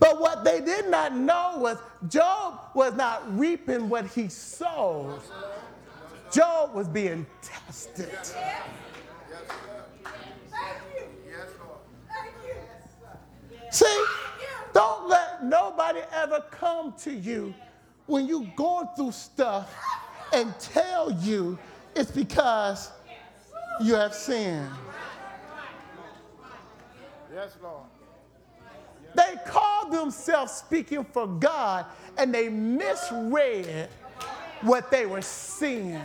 [0.00, 1.78] But what they did not know was
[2.08, 5.20] Job was not reaping what he sowed.
[6.32, 8.10] Job was being tested.
[13.70, 14.04] See,
[14.72, 17.54] don't let nobody ever come to you
[18.06, 19.74] when you're going through stuff
[20.32, 21.58] and tell you
[21.94, 22.90] it's because
[23.82, 24.70] you have sinned.
[27.34, 27.84] Yes, Lord.
[29.18, 33.88] They called themselves speaking for God and they misread
[34.62, 36.00] what they were seeing.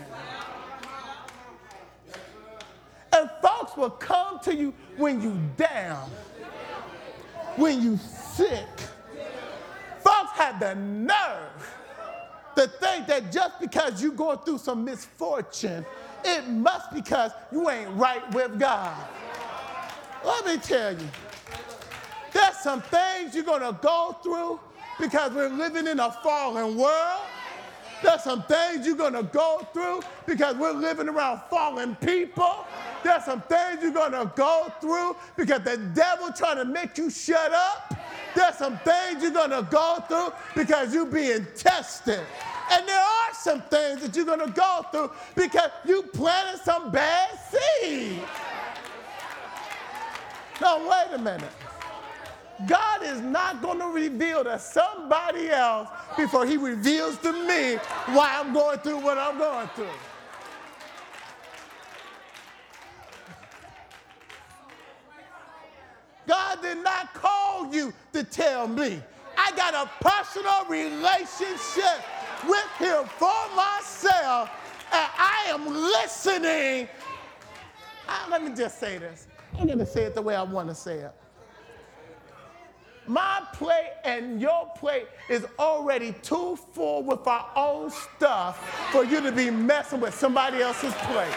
[3.15, 6.09] And folks will come to you when you down,
[7.55, 8.65] when you sick.
[9.99, 11.77] Folks have the nerve
[12.55, 15.85] to think that just because you're going through some misfortune,
[16.25, 18.97] it must because you ain't right with God.
[20.25, 21.07] Let me tell you,
[22.33, 24.59] there's some things you're gonna go through
[24.99, 27.21] because we're living in a fallen world.
[28.01, 32.65] There's some things you're gonna go through because we're living around fallen people.
[33.01, 37.53] There's some things you're gonna go through because the devil trying to make you shut
[37.53, 37.95] up.
[38.35, 42.21] There's some things you're gonna go through because you're being tested.
[42.71, 47.29] And there are some things that you're gonna go through because you planted some bad
[47.49, 48.19] seed.
[50.59, 51.51] Now, wait a minute.
[52.67, 57.75] God is not going to reveal to somebody else before he reveals to me
[58.13, 59.87] why I'm going through what I'm going through.
[66.27, 69.01] God did not call you to tell me.
[69.37, 72.01] I got a personal relationship
[72.47, 74.49] with him for myself,
[74.91, 76.87] and I am listening.
[78.07, 79.27] Uh, let me just say this.
[79.57, 81.11] I'm going to say it the way I want to say it.
[83.07, 88.57] My plate and your plate is already too full with our own stuff
[88.91, 91.33] for you to be messing with somebody else's plate.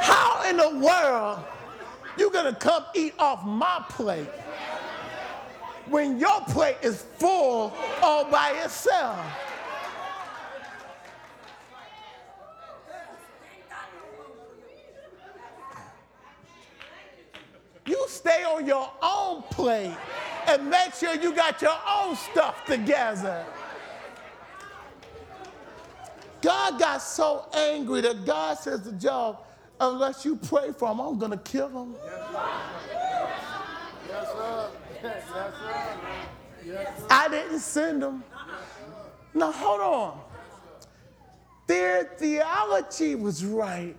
[0.00, 1.44] How in the world
[2.16, 4.28] you gonna come eat off my plate
[5.90, 7.72] when your plate is full
[8.02, 9.18] all by itself?
[17.86, 19.96] You stay on your own plate
[20.46, 23.44] and make sure you got your own stuff together.
[26.40, 29.38] God got so angry that God says to Job,
[29.80, 31.94] unless you pray for him, I'm going to kill him.
[32.04, 33.10] Yes, sir.
[34.08, 34.70] Yes, sir.
[35.02, 35.17] Yes, sir.
[37.10, 38.24] I didn't send him.
[39.34, 40.20] Now, hold on.
[41.66, 43.96] Their theology was right,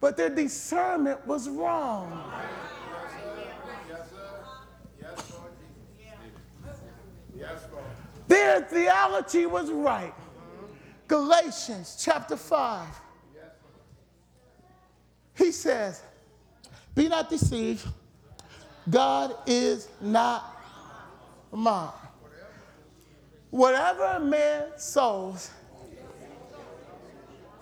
[0.00, 2.32] but their discernment was wrong.
[8.28, 10.14] Their theology was right.
[11.06, 12.88] Galatians chapter 5.
[15.36, 16.02] He says,
[16.94, 17.86] Be not deceived.
[18.88, 20.62] God is not
[21.52, 21.90] mine.
[23.50, 25.50] Whatever a man sows,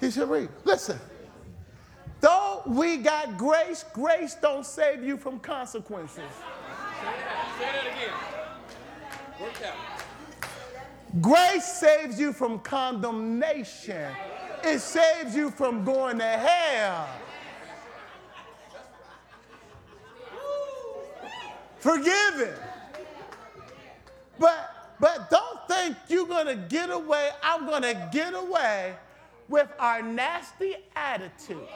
[0.01, 0.51] he should reap.
[0.65, 0.99] Listen,
[2.21, 6.19] though we got grace, grace don't save you from consequences.
[7.59, 8.15] Say that again.
[9.41, 10.03] Work out.
[11.21, 14.11] Grace saves you from condemnation.
[14.65, 17.09] It saves you from going to hell.
[21.85, 22.55] Forgiven.
[24.39, 27.29] But but don't think you're gonna get away.
[27.43, 28.95] I'm gonna get away
[29.51, 31.69] with our nasty attitudes.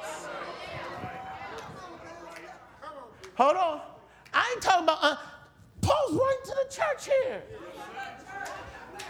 [3.35, 3.81] Hold on.
[4.33, 5.17] I ain't talking about uh,
[5.83, 7.43] Paul's writing to the church here.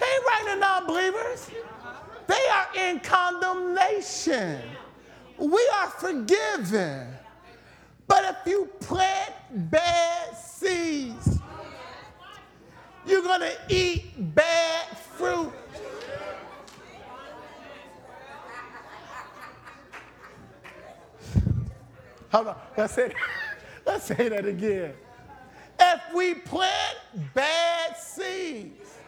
[0.01, 1.51] They ain't writing to non-believers.
[2.27, 4.63] They are in condemnation.
[5.39, 7.07] We are forgiven.
[8.09, 9.33] But if you plant
[9.71, 11.39] bad seeds,
[13.07, 15.53] you're going to eat bad fruit.
[22.33, 22.57] Hold on.
[22.77, 23.13] Let's say,
[23.87, 24.95] let's say that again.
[25.81, 26.97] If we plant
[27.35, 28.99] bad seeds,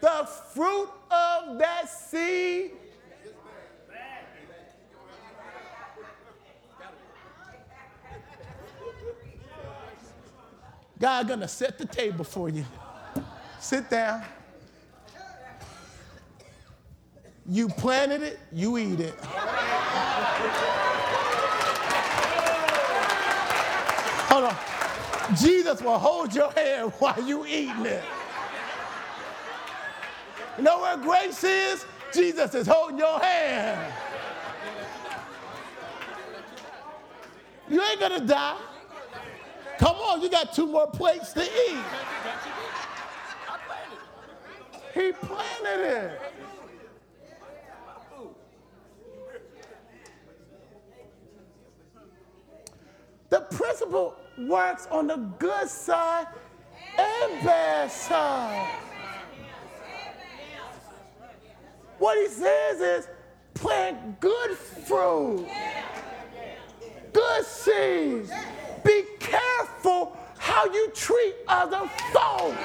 [0.00, 2.72] the fruit of that seed
[11.00, 12.64] God gonna set the table for you.
[13.58, 14.22] Sit down.
[17.48, 19.14] You planted it, you eat it.
[24.28, 24.56] Hold on.
[25.36, 28.04] Jesus will hold your hand while you eating it.
[30.58, 31.86] You know where grace is?
[32.12, 33.92] Jesus is holding your hand.
[37.70, 38.56] You ain't gonna die.
[39.80, 41.84] Come on, you got two more plates to eat.
[44.92, 46.20] He planted it.
[53.30, 56.26] The principle works on the good side
[56.98, 58.74] and bad side.
[61.98, 63.08] What he says is
[63.54, 65.48] plant good fruit,
[67.14, 68.30] good seeds.
[70.50, 72.56] How you treat other folks.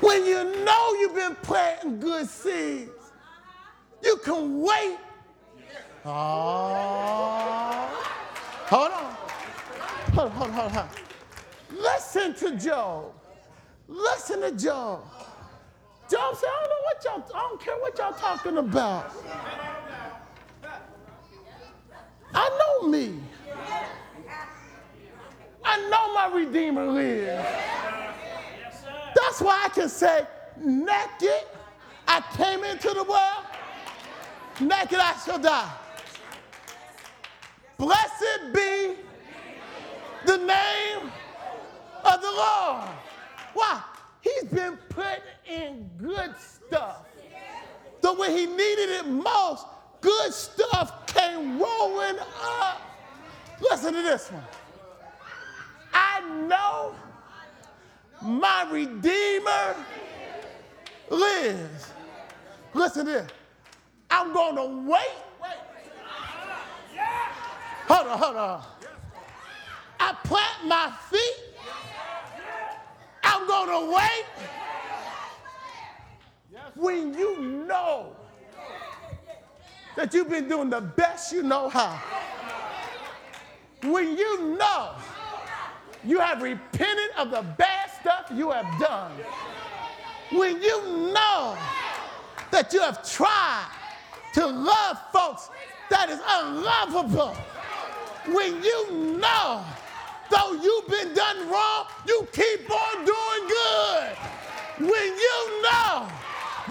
[0.00, 2.90] When you know you've been planting good seeds,
[4.02, 4.98] you can wait.
[6.04, 7.86] Oh.
[8.66, 9.14] Hold on.
[10.14, 10.88] Hold on, hold on, hold on.
[11.70, 13.12] Listen to Job.
[13.86, 15.04] Listen to Job.
[16.10, 19.12] Job said, I don't know what y'all, I don't care what y'all talking about.
[22.34, 23.14] I know me.
[25.64, 27.46] I know my Redeemer lives.
[29.14, 30.26] That's why I can say,
[30.56, 31.44] naked,
[32.06, 33.44] I came into the world,
[34.60, 35.70] naked I shall die.
[37.76, 38.94] Blessed be
[40.26, 41.10] the name
[42.04, 42.88] of the Lord.
[43.54, 43.82] Why?
[44.20, 47.06] He's been put in good stuff.
[48.02, 49.66] So when he needed it most,
[50.00, 52.80] good stuff came rolling up.
[53.60, 54.44] Listen to this one.
[55.92, 56.94] I know
[58.22, 59.76] my Redeemer
[61.10, 61.92] lives.
[62.74, 63.30] Listen to this.
[64.10, 65.00] I'm going to wait.
[67.86, 68.64] Hold on, hold on.
[69.98, 71.20] I plant my feet.
[73.24, 74.24] I'm going to wait.
[76.74, 78.16] When you know
[79.96, 82.00] that you've been doing the best you know how.
[83.82, 84.94] When you know
[86.04, 89.12] you have repented of the bad stuff you have done.
[90.32, 91.56] When you know
[92.50, 93.68] that you have tried
[94.34, 95.50] to love folks
[95.90, 97.36] that is unlovable.
[98.26, 99.64] When you know,
[100.30, 104.16] though you've been done wrong, you keep on doing good.
[104.78, 106.08] When you know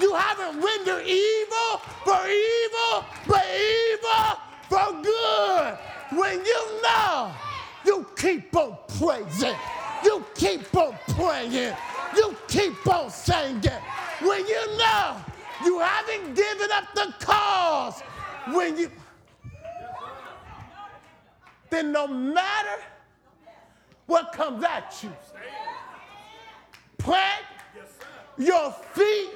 [0.02, 4.40] you haven't rendered evil for evil, but evil
[4.70, 5.78] for good.
[6.18, 7.32] When you know,
[7.86, 9.56] you keep on praising.
[10.04, 11.76] You keep on praying.
[12.16, 13.80] You keep on saying singing.
[14.22, 15.18] When you know
[15.64, 18.02] you haven't given up the cause,
[18.52, 18.92] when you,
[21.70, 22.82] then no matter
[24.08, 25.12] what comes at you,
[26.98, 27.46] plant
[28.40, 29.32] your feet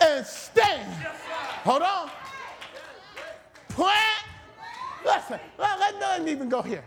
[0.00, 0.90] and stand.
[1.64, 2.10] Hold on.
[3.68, 4.24] Plant.
[5.04, 6.84] Listen, let, let nothing even go here.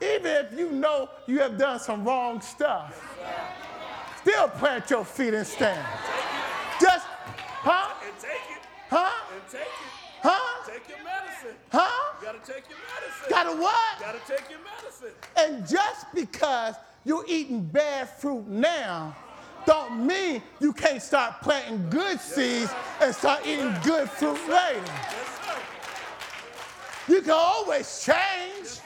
[0.00, 3.16] Even if you know you have done some wrong stuff,
[4.20, 5.86] still plant your feet and stand.
[6.80, 7.94] Just, huh?
[8.06, 8.62] And take it.
[8.88, 9.10] Huh?
[9.34, 9.68] And take it.
[10.22, 10.70] Huh?
[10.70, 11.56] Take your medicine.
[11.70, 12.14] Huh?
[12.20, 13.30] You gotta take your medicine.
[13.30, 14.00] Got to what?
[14.00, 15.12] Gotta take your medicine.
[15.36, 19.16] And just because you're eating bad fruit now,
[19.66, 24.82] don't mean you can't start planting good seeds and start eating good fruit later.
[27.08, 28.80] You can always change.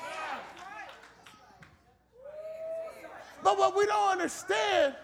[3.43, 4.95] But what we don't understand,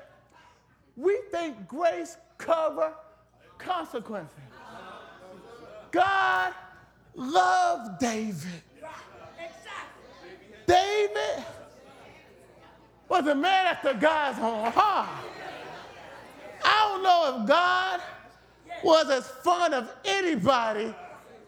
[0.96, 2.92] we think grace cover
[3.58, 4.36] consequences.
[5.90, 6.54] God
[7.14, 8.62] loved David.
[10.66, 11.44] David
[13.08, 15.08] was a man after God's own heart.
[16.68, 18.00] I don't know if God
[18.84, 20.94] was as fond of anybody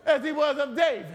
[0.06, 1.06] as he was of David.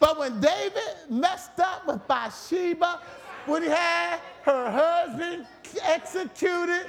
[0.00, 3.00] But when David messed up with Bathsheba,
[3.46, 5.46] when he had her husband
[5.82, 6.86] executed,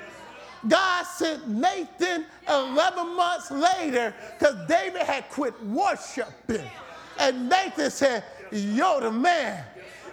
[0.67, 6.69] God sent Nathan 11 months later because David had quit worshiping.
[7.17, 9.63] And Nathan said, You're the man.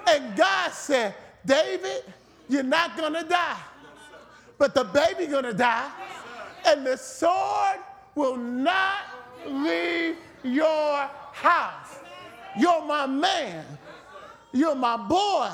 [0.08, 2.04] And God said, David,
[2.48, 3.58] you're not going to die,
[4.58, 5.90] but the baby to die.
[6.64, 7.78] And the sword
[8.14, 9.02] will not
[9.46, 11.98] leave your house.
[12.58, 13.64] You're my man.
[14.52, 15.50] You're my boy.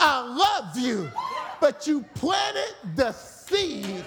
[0.00, 1.10] I love you.
[1.60, 4.04] But you planted the seed.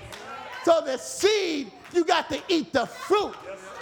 [0.64, 3.34] So the seed, you got to eat the fruit.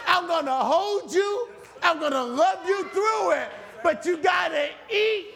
[0.08, 1.50] I'm going to hold you.
[1.82, 3.50] I'm going to love you through it.
[3.84, 5.28] But you got to eat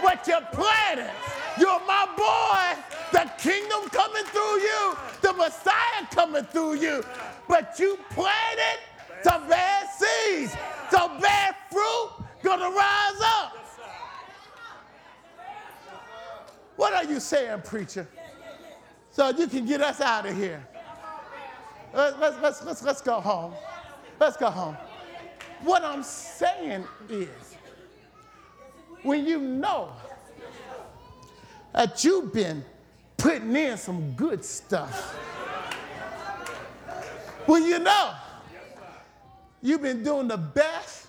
[0.00, 1.10] what you planted.
[1.58, 2.82] You're my boy.
[3.12, 4.96] The kingdom coming through you.
[5.20, 7.04] The Messiah coming through you.
[7.48, 8.80] But you planted
[9.22, 10.56] some bad seeds.
[10.90, 12.10] Some bad fruit
[12.42, 13.52] gonna rise up.
[16.76, 18.08] What are you saying, preacher?
[19.10, 20.66] So you can get us out of here.
[21.94, 23.52] Let's, let's, let's, let's, let's go home.
[24.18, 24.76] Let's go home.
[25.62, 27.28] What I'm saying is,
[29.02, 29.92] when you know
[31.72, 32.64] that you've been
[33.16, 35.14] putting in some good stuff,
[37.46, 38.14] when you know
[39.62, 41.06] you've been doing the best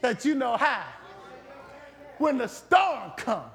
[0.00, 0.84] that you know how,
[2.18, 3.50] when the storm comes,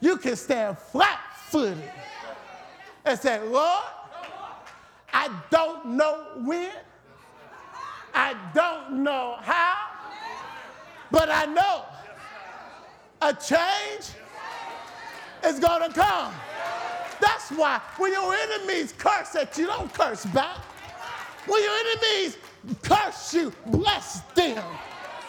[0.00, 1.82] you can stand flat footed
[3.04, 3.84] and say, Lord,
[5.12, 6.72] I don't know when,
[8.12, 9.76] I don't know how,
[11.10, 11.84] but I know
[13.22, 14.10] a change
[15.46, 16.32] is going to come.
[17.20, 20.58] That's why when your enemies curse at you, don't curse back.
[21.46, 22.36] When your enemies
[22.82, 24.62] curse you, bless them.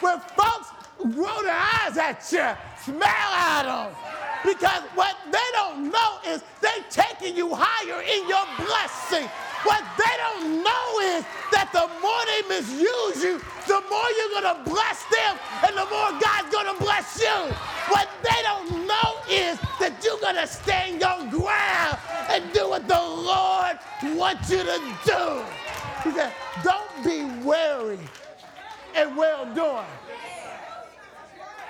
[0.00, 0.68] When folks
[1.04, 2.46] roll their eyes at you,
[2.84, 3.94] smile at them.
[4.44, 9.28] Because what they don't know is they're taking you higher in your blessing.
[9.64, 10.86] What they don't know
[11.16, 15.86] is that the more they misuse you, the more you're gonna bless them and the
[15.90, 17.54] more God's gonna bless you.
[17.88, 21.98] What they don't know is that you're gonna stand your ground
[22.30, 23.78] and do what the Lord
[24.16, 25.42] wants you to do.
[26.04, 26.32] He said,
[26.62, 27.98] don't be weary
[28.94, 29.84] and well doing.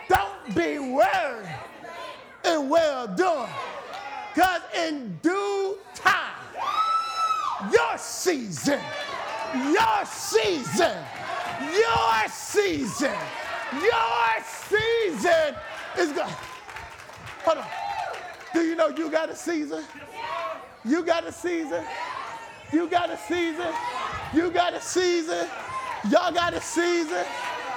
[0.08, 1.46] Don't be weary
[2.44, 3.48] and well done.
[4.34, 6.37] Because in due time,
[7.72, 8.80] your season,
[9.54, 10.96] your season,
[11.60, 13.16] your season,
[13.72, 15.54] your season
[15.98, 16.34] is going.
[17.44, 17.66] Hold on.
[18.54, 19.84] Do you know you got a season?
[20.84, 21.84] You got a season.
[22.72, 23.72] You got a season.
[24.34, 25.48] You got a season.
[26.10, 27.24] Y'all got a season.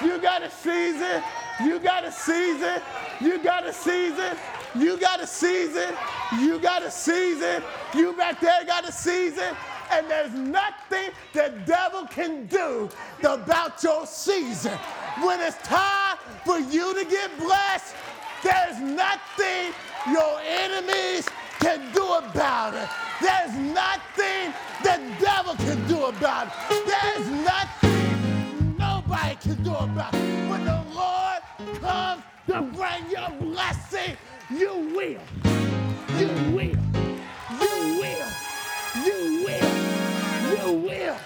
[0.04, 1.24] You got a season.
[1.64, 2.82] You got a season.
[3.20, 4.38] You got a season.
[4.76, 5.96] You got a season.
[6.40, 7.64] You got a season.
[7.96, 9.56] You back there got a season.
[9.92, 12.90] And there's nothing the devil can do
[13.24, 14.78] about your season.
[15.22, 17.96] When it's time for you to get blessed,
[18.42, 19.74] there's nothing
[20.12, 21.28] your enemies
[21.60, 22.90] can do about it.
[23.22, 26.86] There's nothing the devil can do about it.
[26.88, 30.50] There's nothing nobody can do about it.
[30.50, 31.42] When the Lord
[31.82, 34.18] comes to bring your blessing,
[34.50, 35.22] you will.
[36.18, 36.81] You will.
[40.72, 41.18] You will.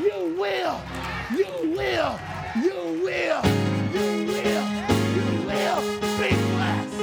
[0.00, 0.80] You will.
[1.34, 2.20] You will.
[2.62, 3.42] You will.
[3.92, 4.64] You will.
[5.16, 5.80] You will
[6.20, 7.02] be blessed.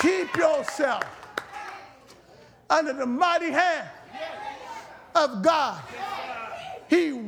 [0.00, 1.02] Keep yourself
[2.70, 3.86] under the mighty hand
[5.14, 5.82] of God.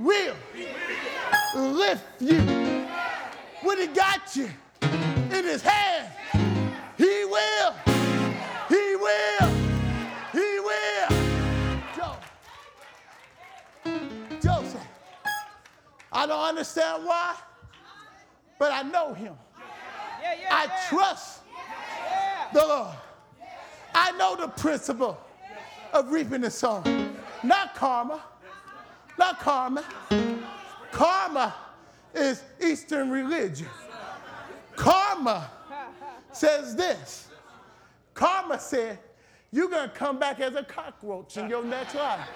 [0.09, 0.67] He
[1.55, 2.39] will lift you.
[3.63, 4.49] When he got you
[4.83, 6.09] in his hand,
[6.97, 7.75] he will.
[8.69, 9.49] He will.
[10.33, 11.09] He will.
[11.97, 12.17] Joe.
[14.41, 14.87] Joseph.
[16.13, 17.37] I don't understand why,
[18.59, 19.35] but I know him.
[20.51, 21.41] I trust
[22.53, 22.95] the Lord.
[23.95, 25.19] I know the principle
[25.93, 27.17] of reaping and sowing.
[27.43, 28.23] Not karma.
[29.19, 29.85] Not karma.
[30.93, 31.55] Karma
[32.15, 33.69] is Eastern religion.
[34.77, 35.51] Karma
[36.33, 37.29] says this.
[38.15, 38.99] Karma said,
[39.51, 42.29] you're going to come back as a cockroach in your next life.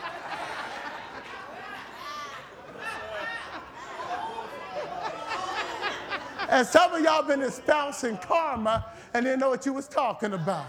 [6.49, 10.67] And some of y'all been espousing karma and didn't know what you was talking about.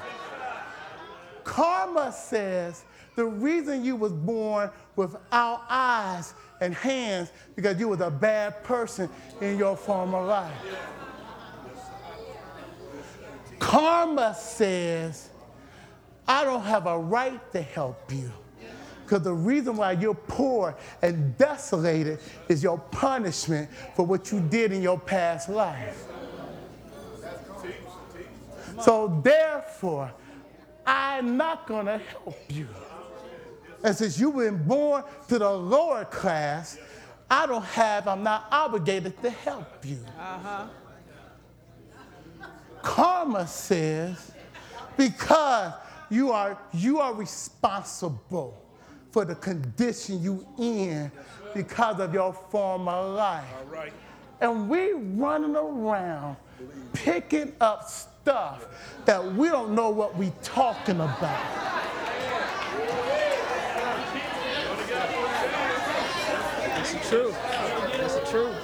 [1.43, 2.85] Karma says
[3.15, 9.09] the reason you was born without eyes and hands because you was a bad person
[9.41, 10.53] in your former life.
[13.59, 15.29] Karma says
[16.27, 18.31] I don't have a right to help you.
[19.03, 24.71] Because the reason why you're poor and desolated is your punishment for what you did
[24.71, 26.05] in your past life.
[28.81, 30.11] So therefore,
[30.85, 32.67] I'm not going to help you.
[33.83, 36.77] And since you've been born to the lower class,
[37.29, 39.99] I don't have, I'm not obligated to help you.
[40.17, 40.67] Uh-huh.
[42.81, 44.31] Karma says,
[44.97, 45.73] because
[46.09, 48.61] you are, you are responsible
[49.11, 51.11] for the condition you in
[51.53, 53.45] because of your former life.
[53.59, 53.93] All right.
[54.41, 56.35] And we running around
[56.93, 58.65] picking up stuff
[59.05, 61.19] that we don't know what we talking about.
[66.59, 68.55] That's the That's the truth.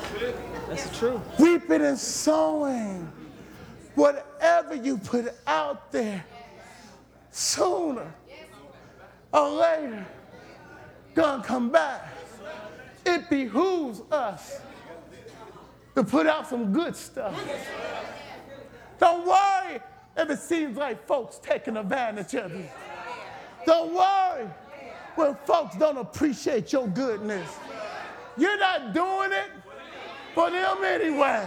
[0.67, 1.21] That's the truth.
[1.39, 3.11] Reaping and sowing.
[3.93, 6.23] Whatever you put out there,
[7.31, 8.11] sooner
[9.31, 10.05] or later,
[11.13, 12.07] gonna come back.
[13.05, 14.61] It behooves us
[15.95, 17.37] to put out some good stuff.
[18.99, 19.79] Don't worry
[20.17, 22.65] if it seems like folks taking advantage of you.
[23.65, 24.47] Don't worry
[25.15, 27.49] when folks don't appreciate your goodness.
[28.39, 29.51] You're not doing it
[30.33, 31.45] for them anyway.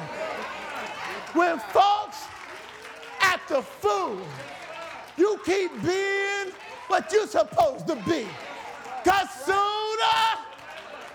[1.33, 2.25] When folks
[3.21, 4.19] act the fool,
[5.17, 6.53] you keep being
[6.89, 8.27] what you're supposed to be.
[9.03, 10.39] Because sooner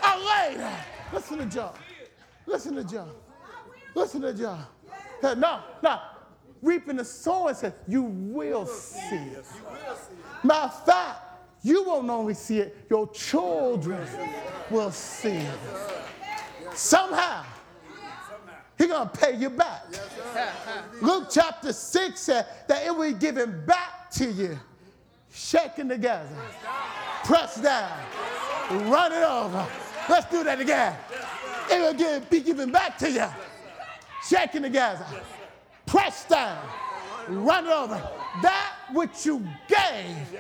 [0.04, 0.74] or later,
[1.14, 1.74] listen to John.
[2.48, 3.12] Listen to John.
[3.94, 4.66] Listen to John.
[5.22, 6.00] No, no.
[6.64, 9.46] Reaping the sowing says you will see it.
[10.44, 11.27] Matter of fact,
[11.64, 14.08] you won't only see it, your children
[14.70, 15.60] will see it.
[16.74, 17.44] Somehow,
[18.78, 19.84] He's gonna pay you back.
[21.02, 24.60] Luke chapter 6 said that it will be given back to you,
[25.34, 26.30] shaken together,
[27.24, 27.92] pressed down,
[28.70, 29.66] run it over.
[30.08, 30.96] Let's do that again.
[31.72, 33.26] It will give, be given back to you,
[34.24, 35.06] shaken together,
[35.88, 36.64] pressed down,
[37.28, 38.02] run it over.
[38.44, 40.40] That which you gave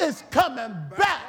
[0.00, 1.22] is coming back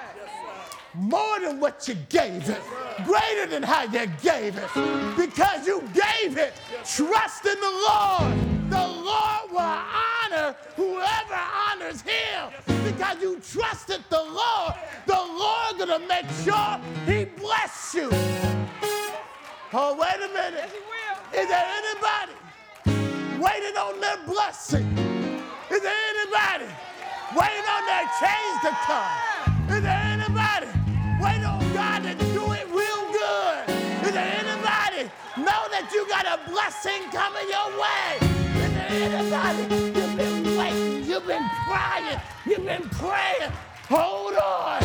[0.93, 2.61] more than what you gave it,
[3.05, 4.69] greater than how you gave it,
[5.15, 6.53] because you gave it.
[6.84, 8.34] Trust in the Lord.
[8.69, 12.49] The Lord will honor whoever honors him
[12.86, 14.74] because you trusted the Lord.
[15.05, 18.09] The Lord gonna make sure he bless you.
[19.74, 20.69] Oh, wait a minute.
[21.34, 22.34] Is there anybody
[23.39, 24.86] waiting on their blessing?
[25.69, 26.65] Is there anybody
[27.36, 29.75] waiting on that change to come?
[29.75, 30.67] Is there anybody
[31.21, 33.63] waiting on God to do it real good?
[34.03, 35.07] Is there anybody
[35.38, 38.19] know that you got a blessing coming your way?
[38.63, 39.63] Is there anybody
[39.99, 43.51] you've been waiting, you've been crying, you've been praying?
[43.88, 44.82] Hold on.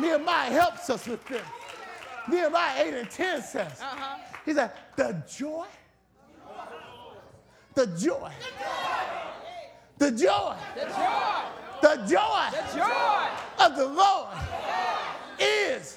[0.00, 1.42] Nehemiah helps us with this.
[2.28, 4.18] Nehemiah 8 and 10 says, uh-huh.
[4.44, 5.66] he said, the joy,
[7.74, 9.32] the joy, the joy,
[10.02, 10.56] The joy.
[10.74, 13.64] the joy The joy.
[13.64, 14.36] of the Lord
[15.38, 15.96] is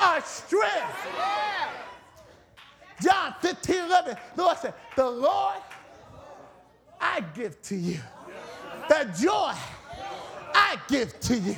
[0.00, 1.08] our strength.
[3.02, 5.56] John 15, 11, the Lord said, the Lord
[7.00, 7.98] I give to you.
[8.88, 9.54] The joy
[10.54, 11.56] I give to you.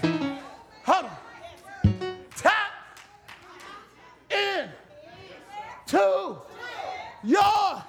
[0.87, 2.17] Hold on.
[2.35, 2.99] Tap
[4.31, 4.71] in
[5.89, 6.39] to
[7.25, 7.85] your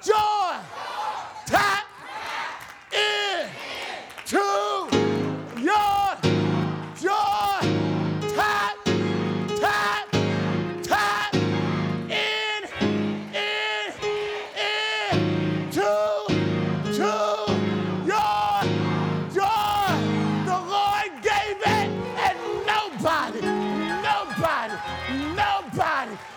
[0.00, 0.54] joy.
[1.46, 1.89] Tap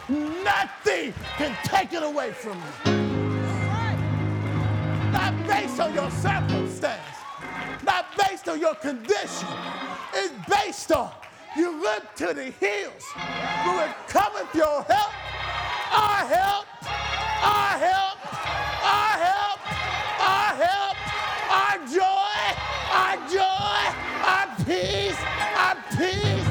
[0.09, 2.91] nothing can take it away from you.
[5.11, 7.01] Not based on your circumstance,
[7.84, 9.47] not based on your condition.
[10.13, 11.11] It's based on
[11.55, 13.03] you look to the hills.
[13.65, 15.13] Where it cometh your help,
[15.93, 16.65] our help,
[17.43, 18.17] our help,
[18.84, 19.59] our help,
[20.19, 20.97] our help,
[21.51, 22.43] our joy,
[22.91, 23.84] our joy,
[24.25, 25.19] our peace,
[25.55, 26.42] our peace,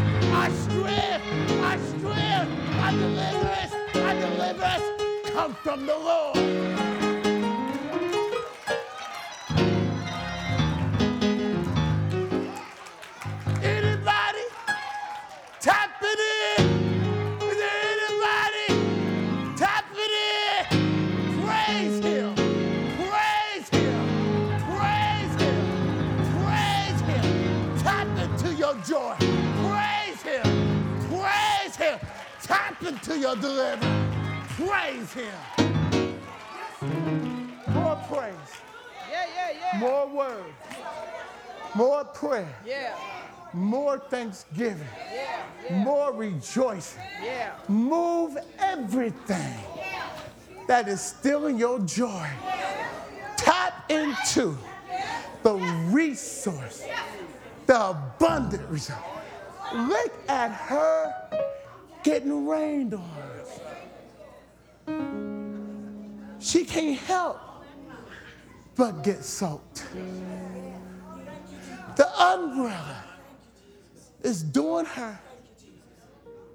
[2.92, 6.91] our deliverance, our deliverance come from the Lord.
[32.92, 34.52] Into your deliverance.
[34.58, 36.18] Praise him.
[37.68, 38.34] More praise.
[39.10, 39.80] Yeah, yeah, yeah.
[39.80, 40.44] More word.
[41.74, 42.54] More prayer.
[42.66, 42.94] Yeah,
[43.54, 44.86] More thanksgiving.
[45.10, 47.00] yeah, yeah, More rejoicing.
[47.24, 47.52] yeah.
[47.66, 49.54] Move everything
[50.68, 52.26] that is stealing your joy.
[53.38, 54.54] Tap into
[55.42, 55.54] the
[55.90, 56.84] resource,
[57.64, 58.98] the abundant resource.
[59.74, 61.14] Look at her
[62.02, 63.04] getting rained on.
[66.38, 67.40] She can't help
[68.74, 69.86] but get soaked.
[71.96, 73.04] The umbrella
[74.22, 75.18] is doing her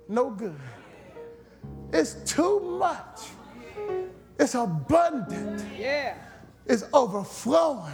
[0.10, 0.60] no good.
[1.92, 3.20] It's too much.
[4.40, 5.66] It's abundant.
[5.78, 6.16] Yeah.
[6.66, 7.94] It's overflowing.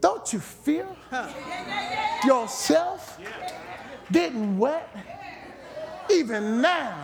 [0.00, 0.96] Don't you feel
[2.24, 3.20] yourself
[4.12, 4.88] getting wet?
[6.10, 6.96] Even now,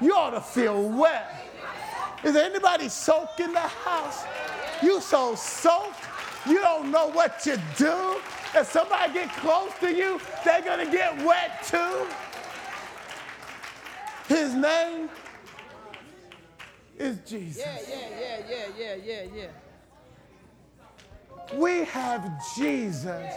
[0.00, 1.32] you ought to feel wet.
[2.24, 4.24] Is there anybody soaked in the house?
[4.82, 6.04] You so soaked,
[6.46, 8.16] you don't know what you do.
[8.54, 12.06] If somebody get close to you, they're gonna get wet too.
[14.28, 15.08] His name
[16.98, 17.62] is Jesus.
[17.64, 19.50] Yeah, yeah, yeah, yeah, yeah, yeah,
[21.52, 21.58] yeah.
[21.58, 23.34] We have Jesus,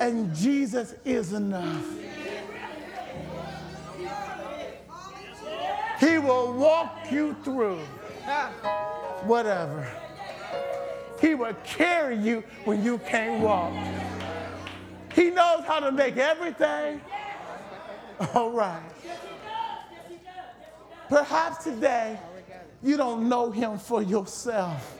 [0.00, 1.84] and Jesus is enough.
[5.98, 7.80] He will walk you through
[9.24, 9.86] whatever.
[11.20, 13.72] He will carry you when you can't walk.
[15.12, 17.00] He knows how to make everything
[18.34, 18.82] all right.
[21.08, 22.18] Perhaps today
[22.82, 24.96] you don't know him for yourself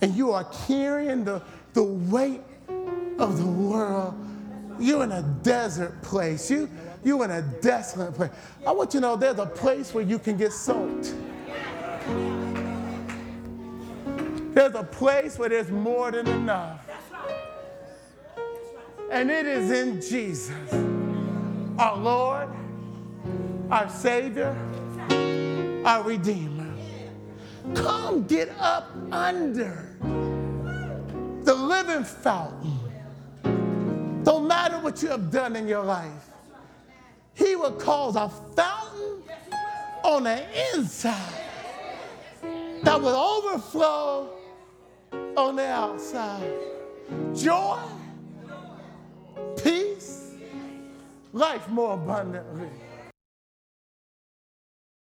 [0.00, 1.42] and you are carrying the,
[1.74, 2.40] the weight
[3.18, 4.14] of the world.
[4.78, 6.50] You're in a desert place.
[6.50, 6.70] You,
[7.04, 8.30] you're in a desolate place.
[8.66, 11.14] I want you to know there's a place where you can get soaked.
[14.54, 16.86] There's a place where there's more than enough.
[19.10, 20.72] And it is in Jesus,
[21.78, 22.48] our Lord,
[23.70, 24.56] our Savior,
[25.84, 26.72] our Redeemer.
[27.74, 29.88] Come get up under
[31.42, 32.78] the living fountain.
[34.24, 36.29] Don't matter what you have done in your life,
[37.40, 39.22] He will cause a fountain
[40.04, 41.42] on the inside
[42.82, 44.28] that will overflow
[45.38, 46.52] on the outside.
[47.34, 47.78] Joy,
[49.56, 50.34] peace,
[51.32, 52.68] life more abundantly.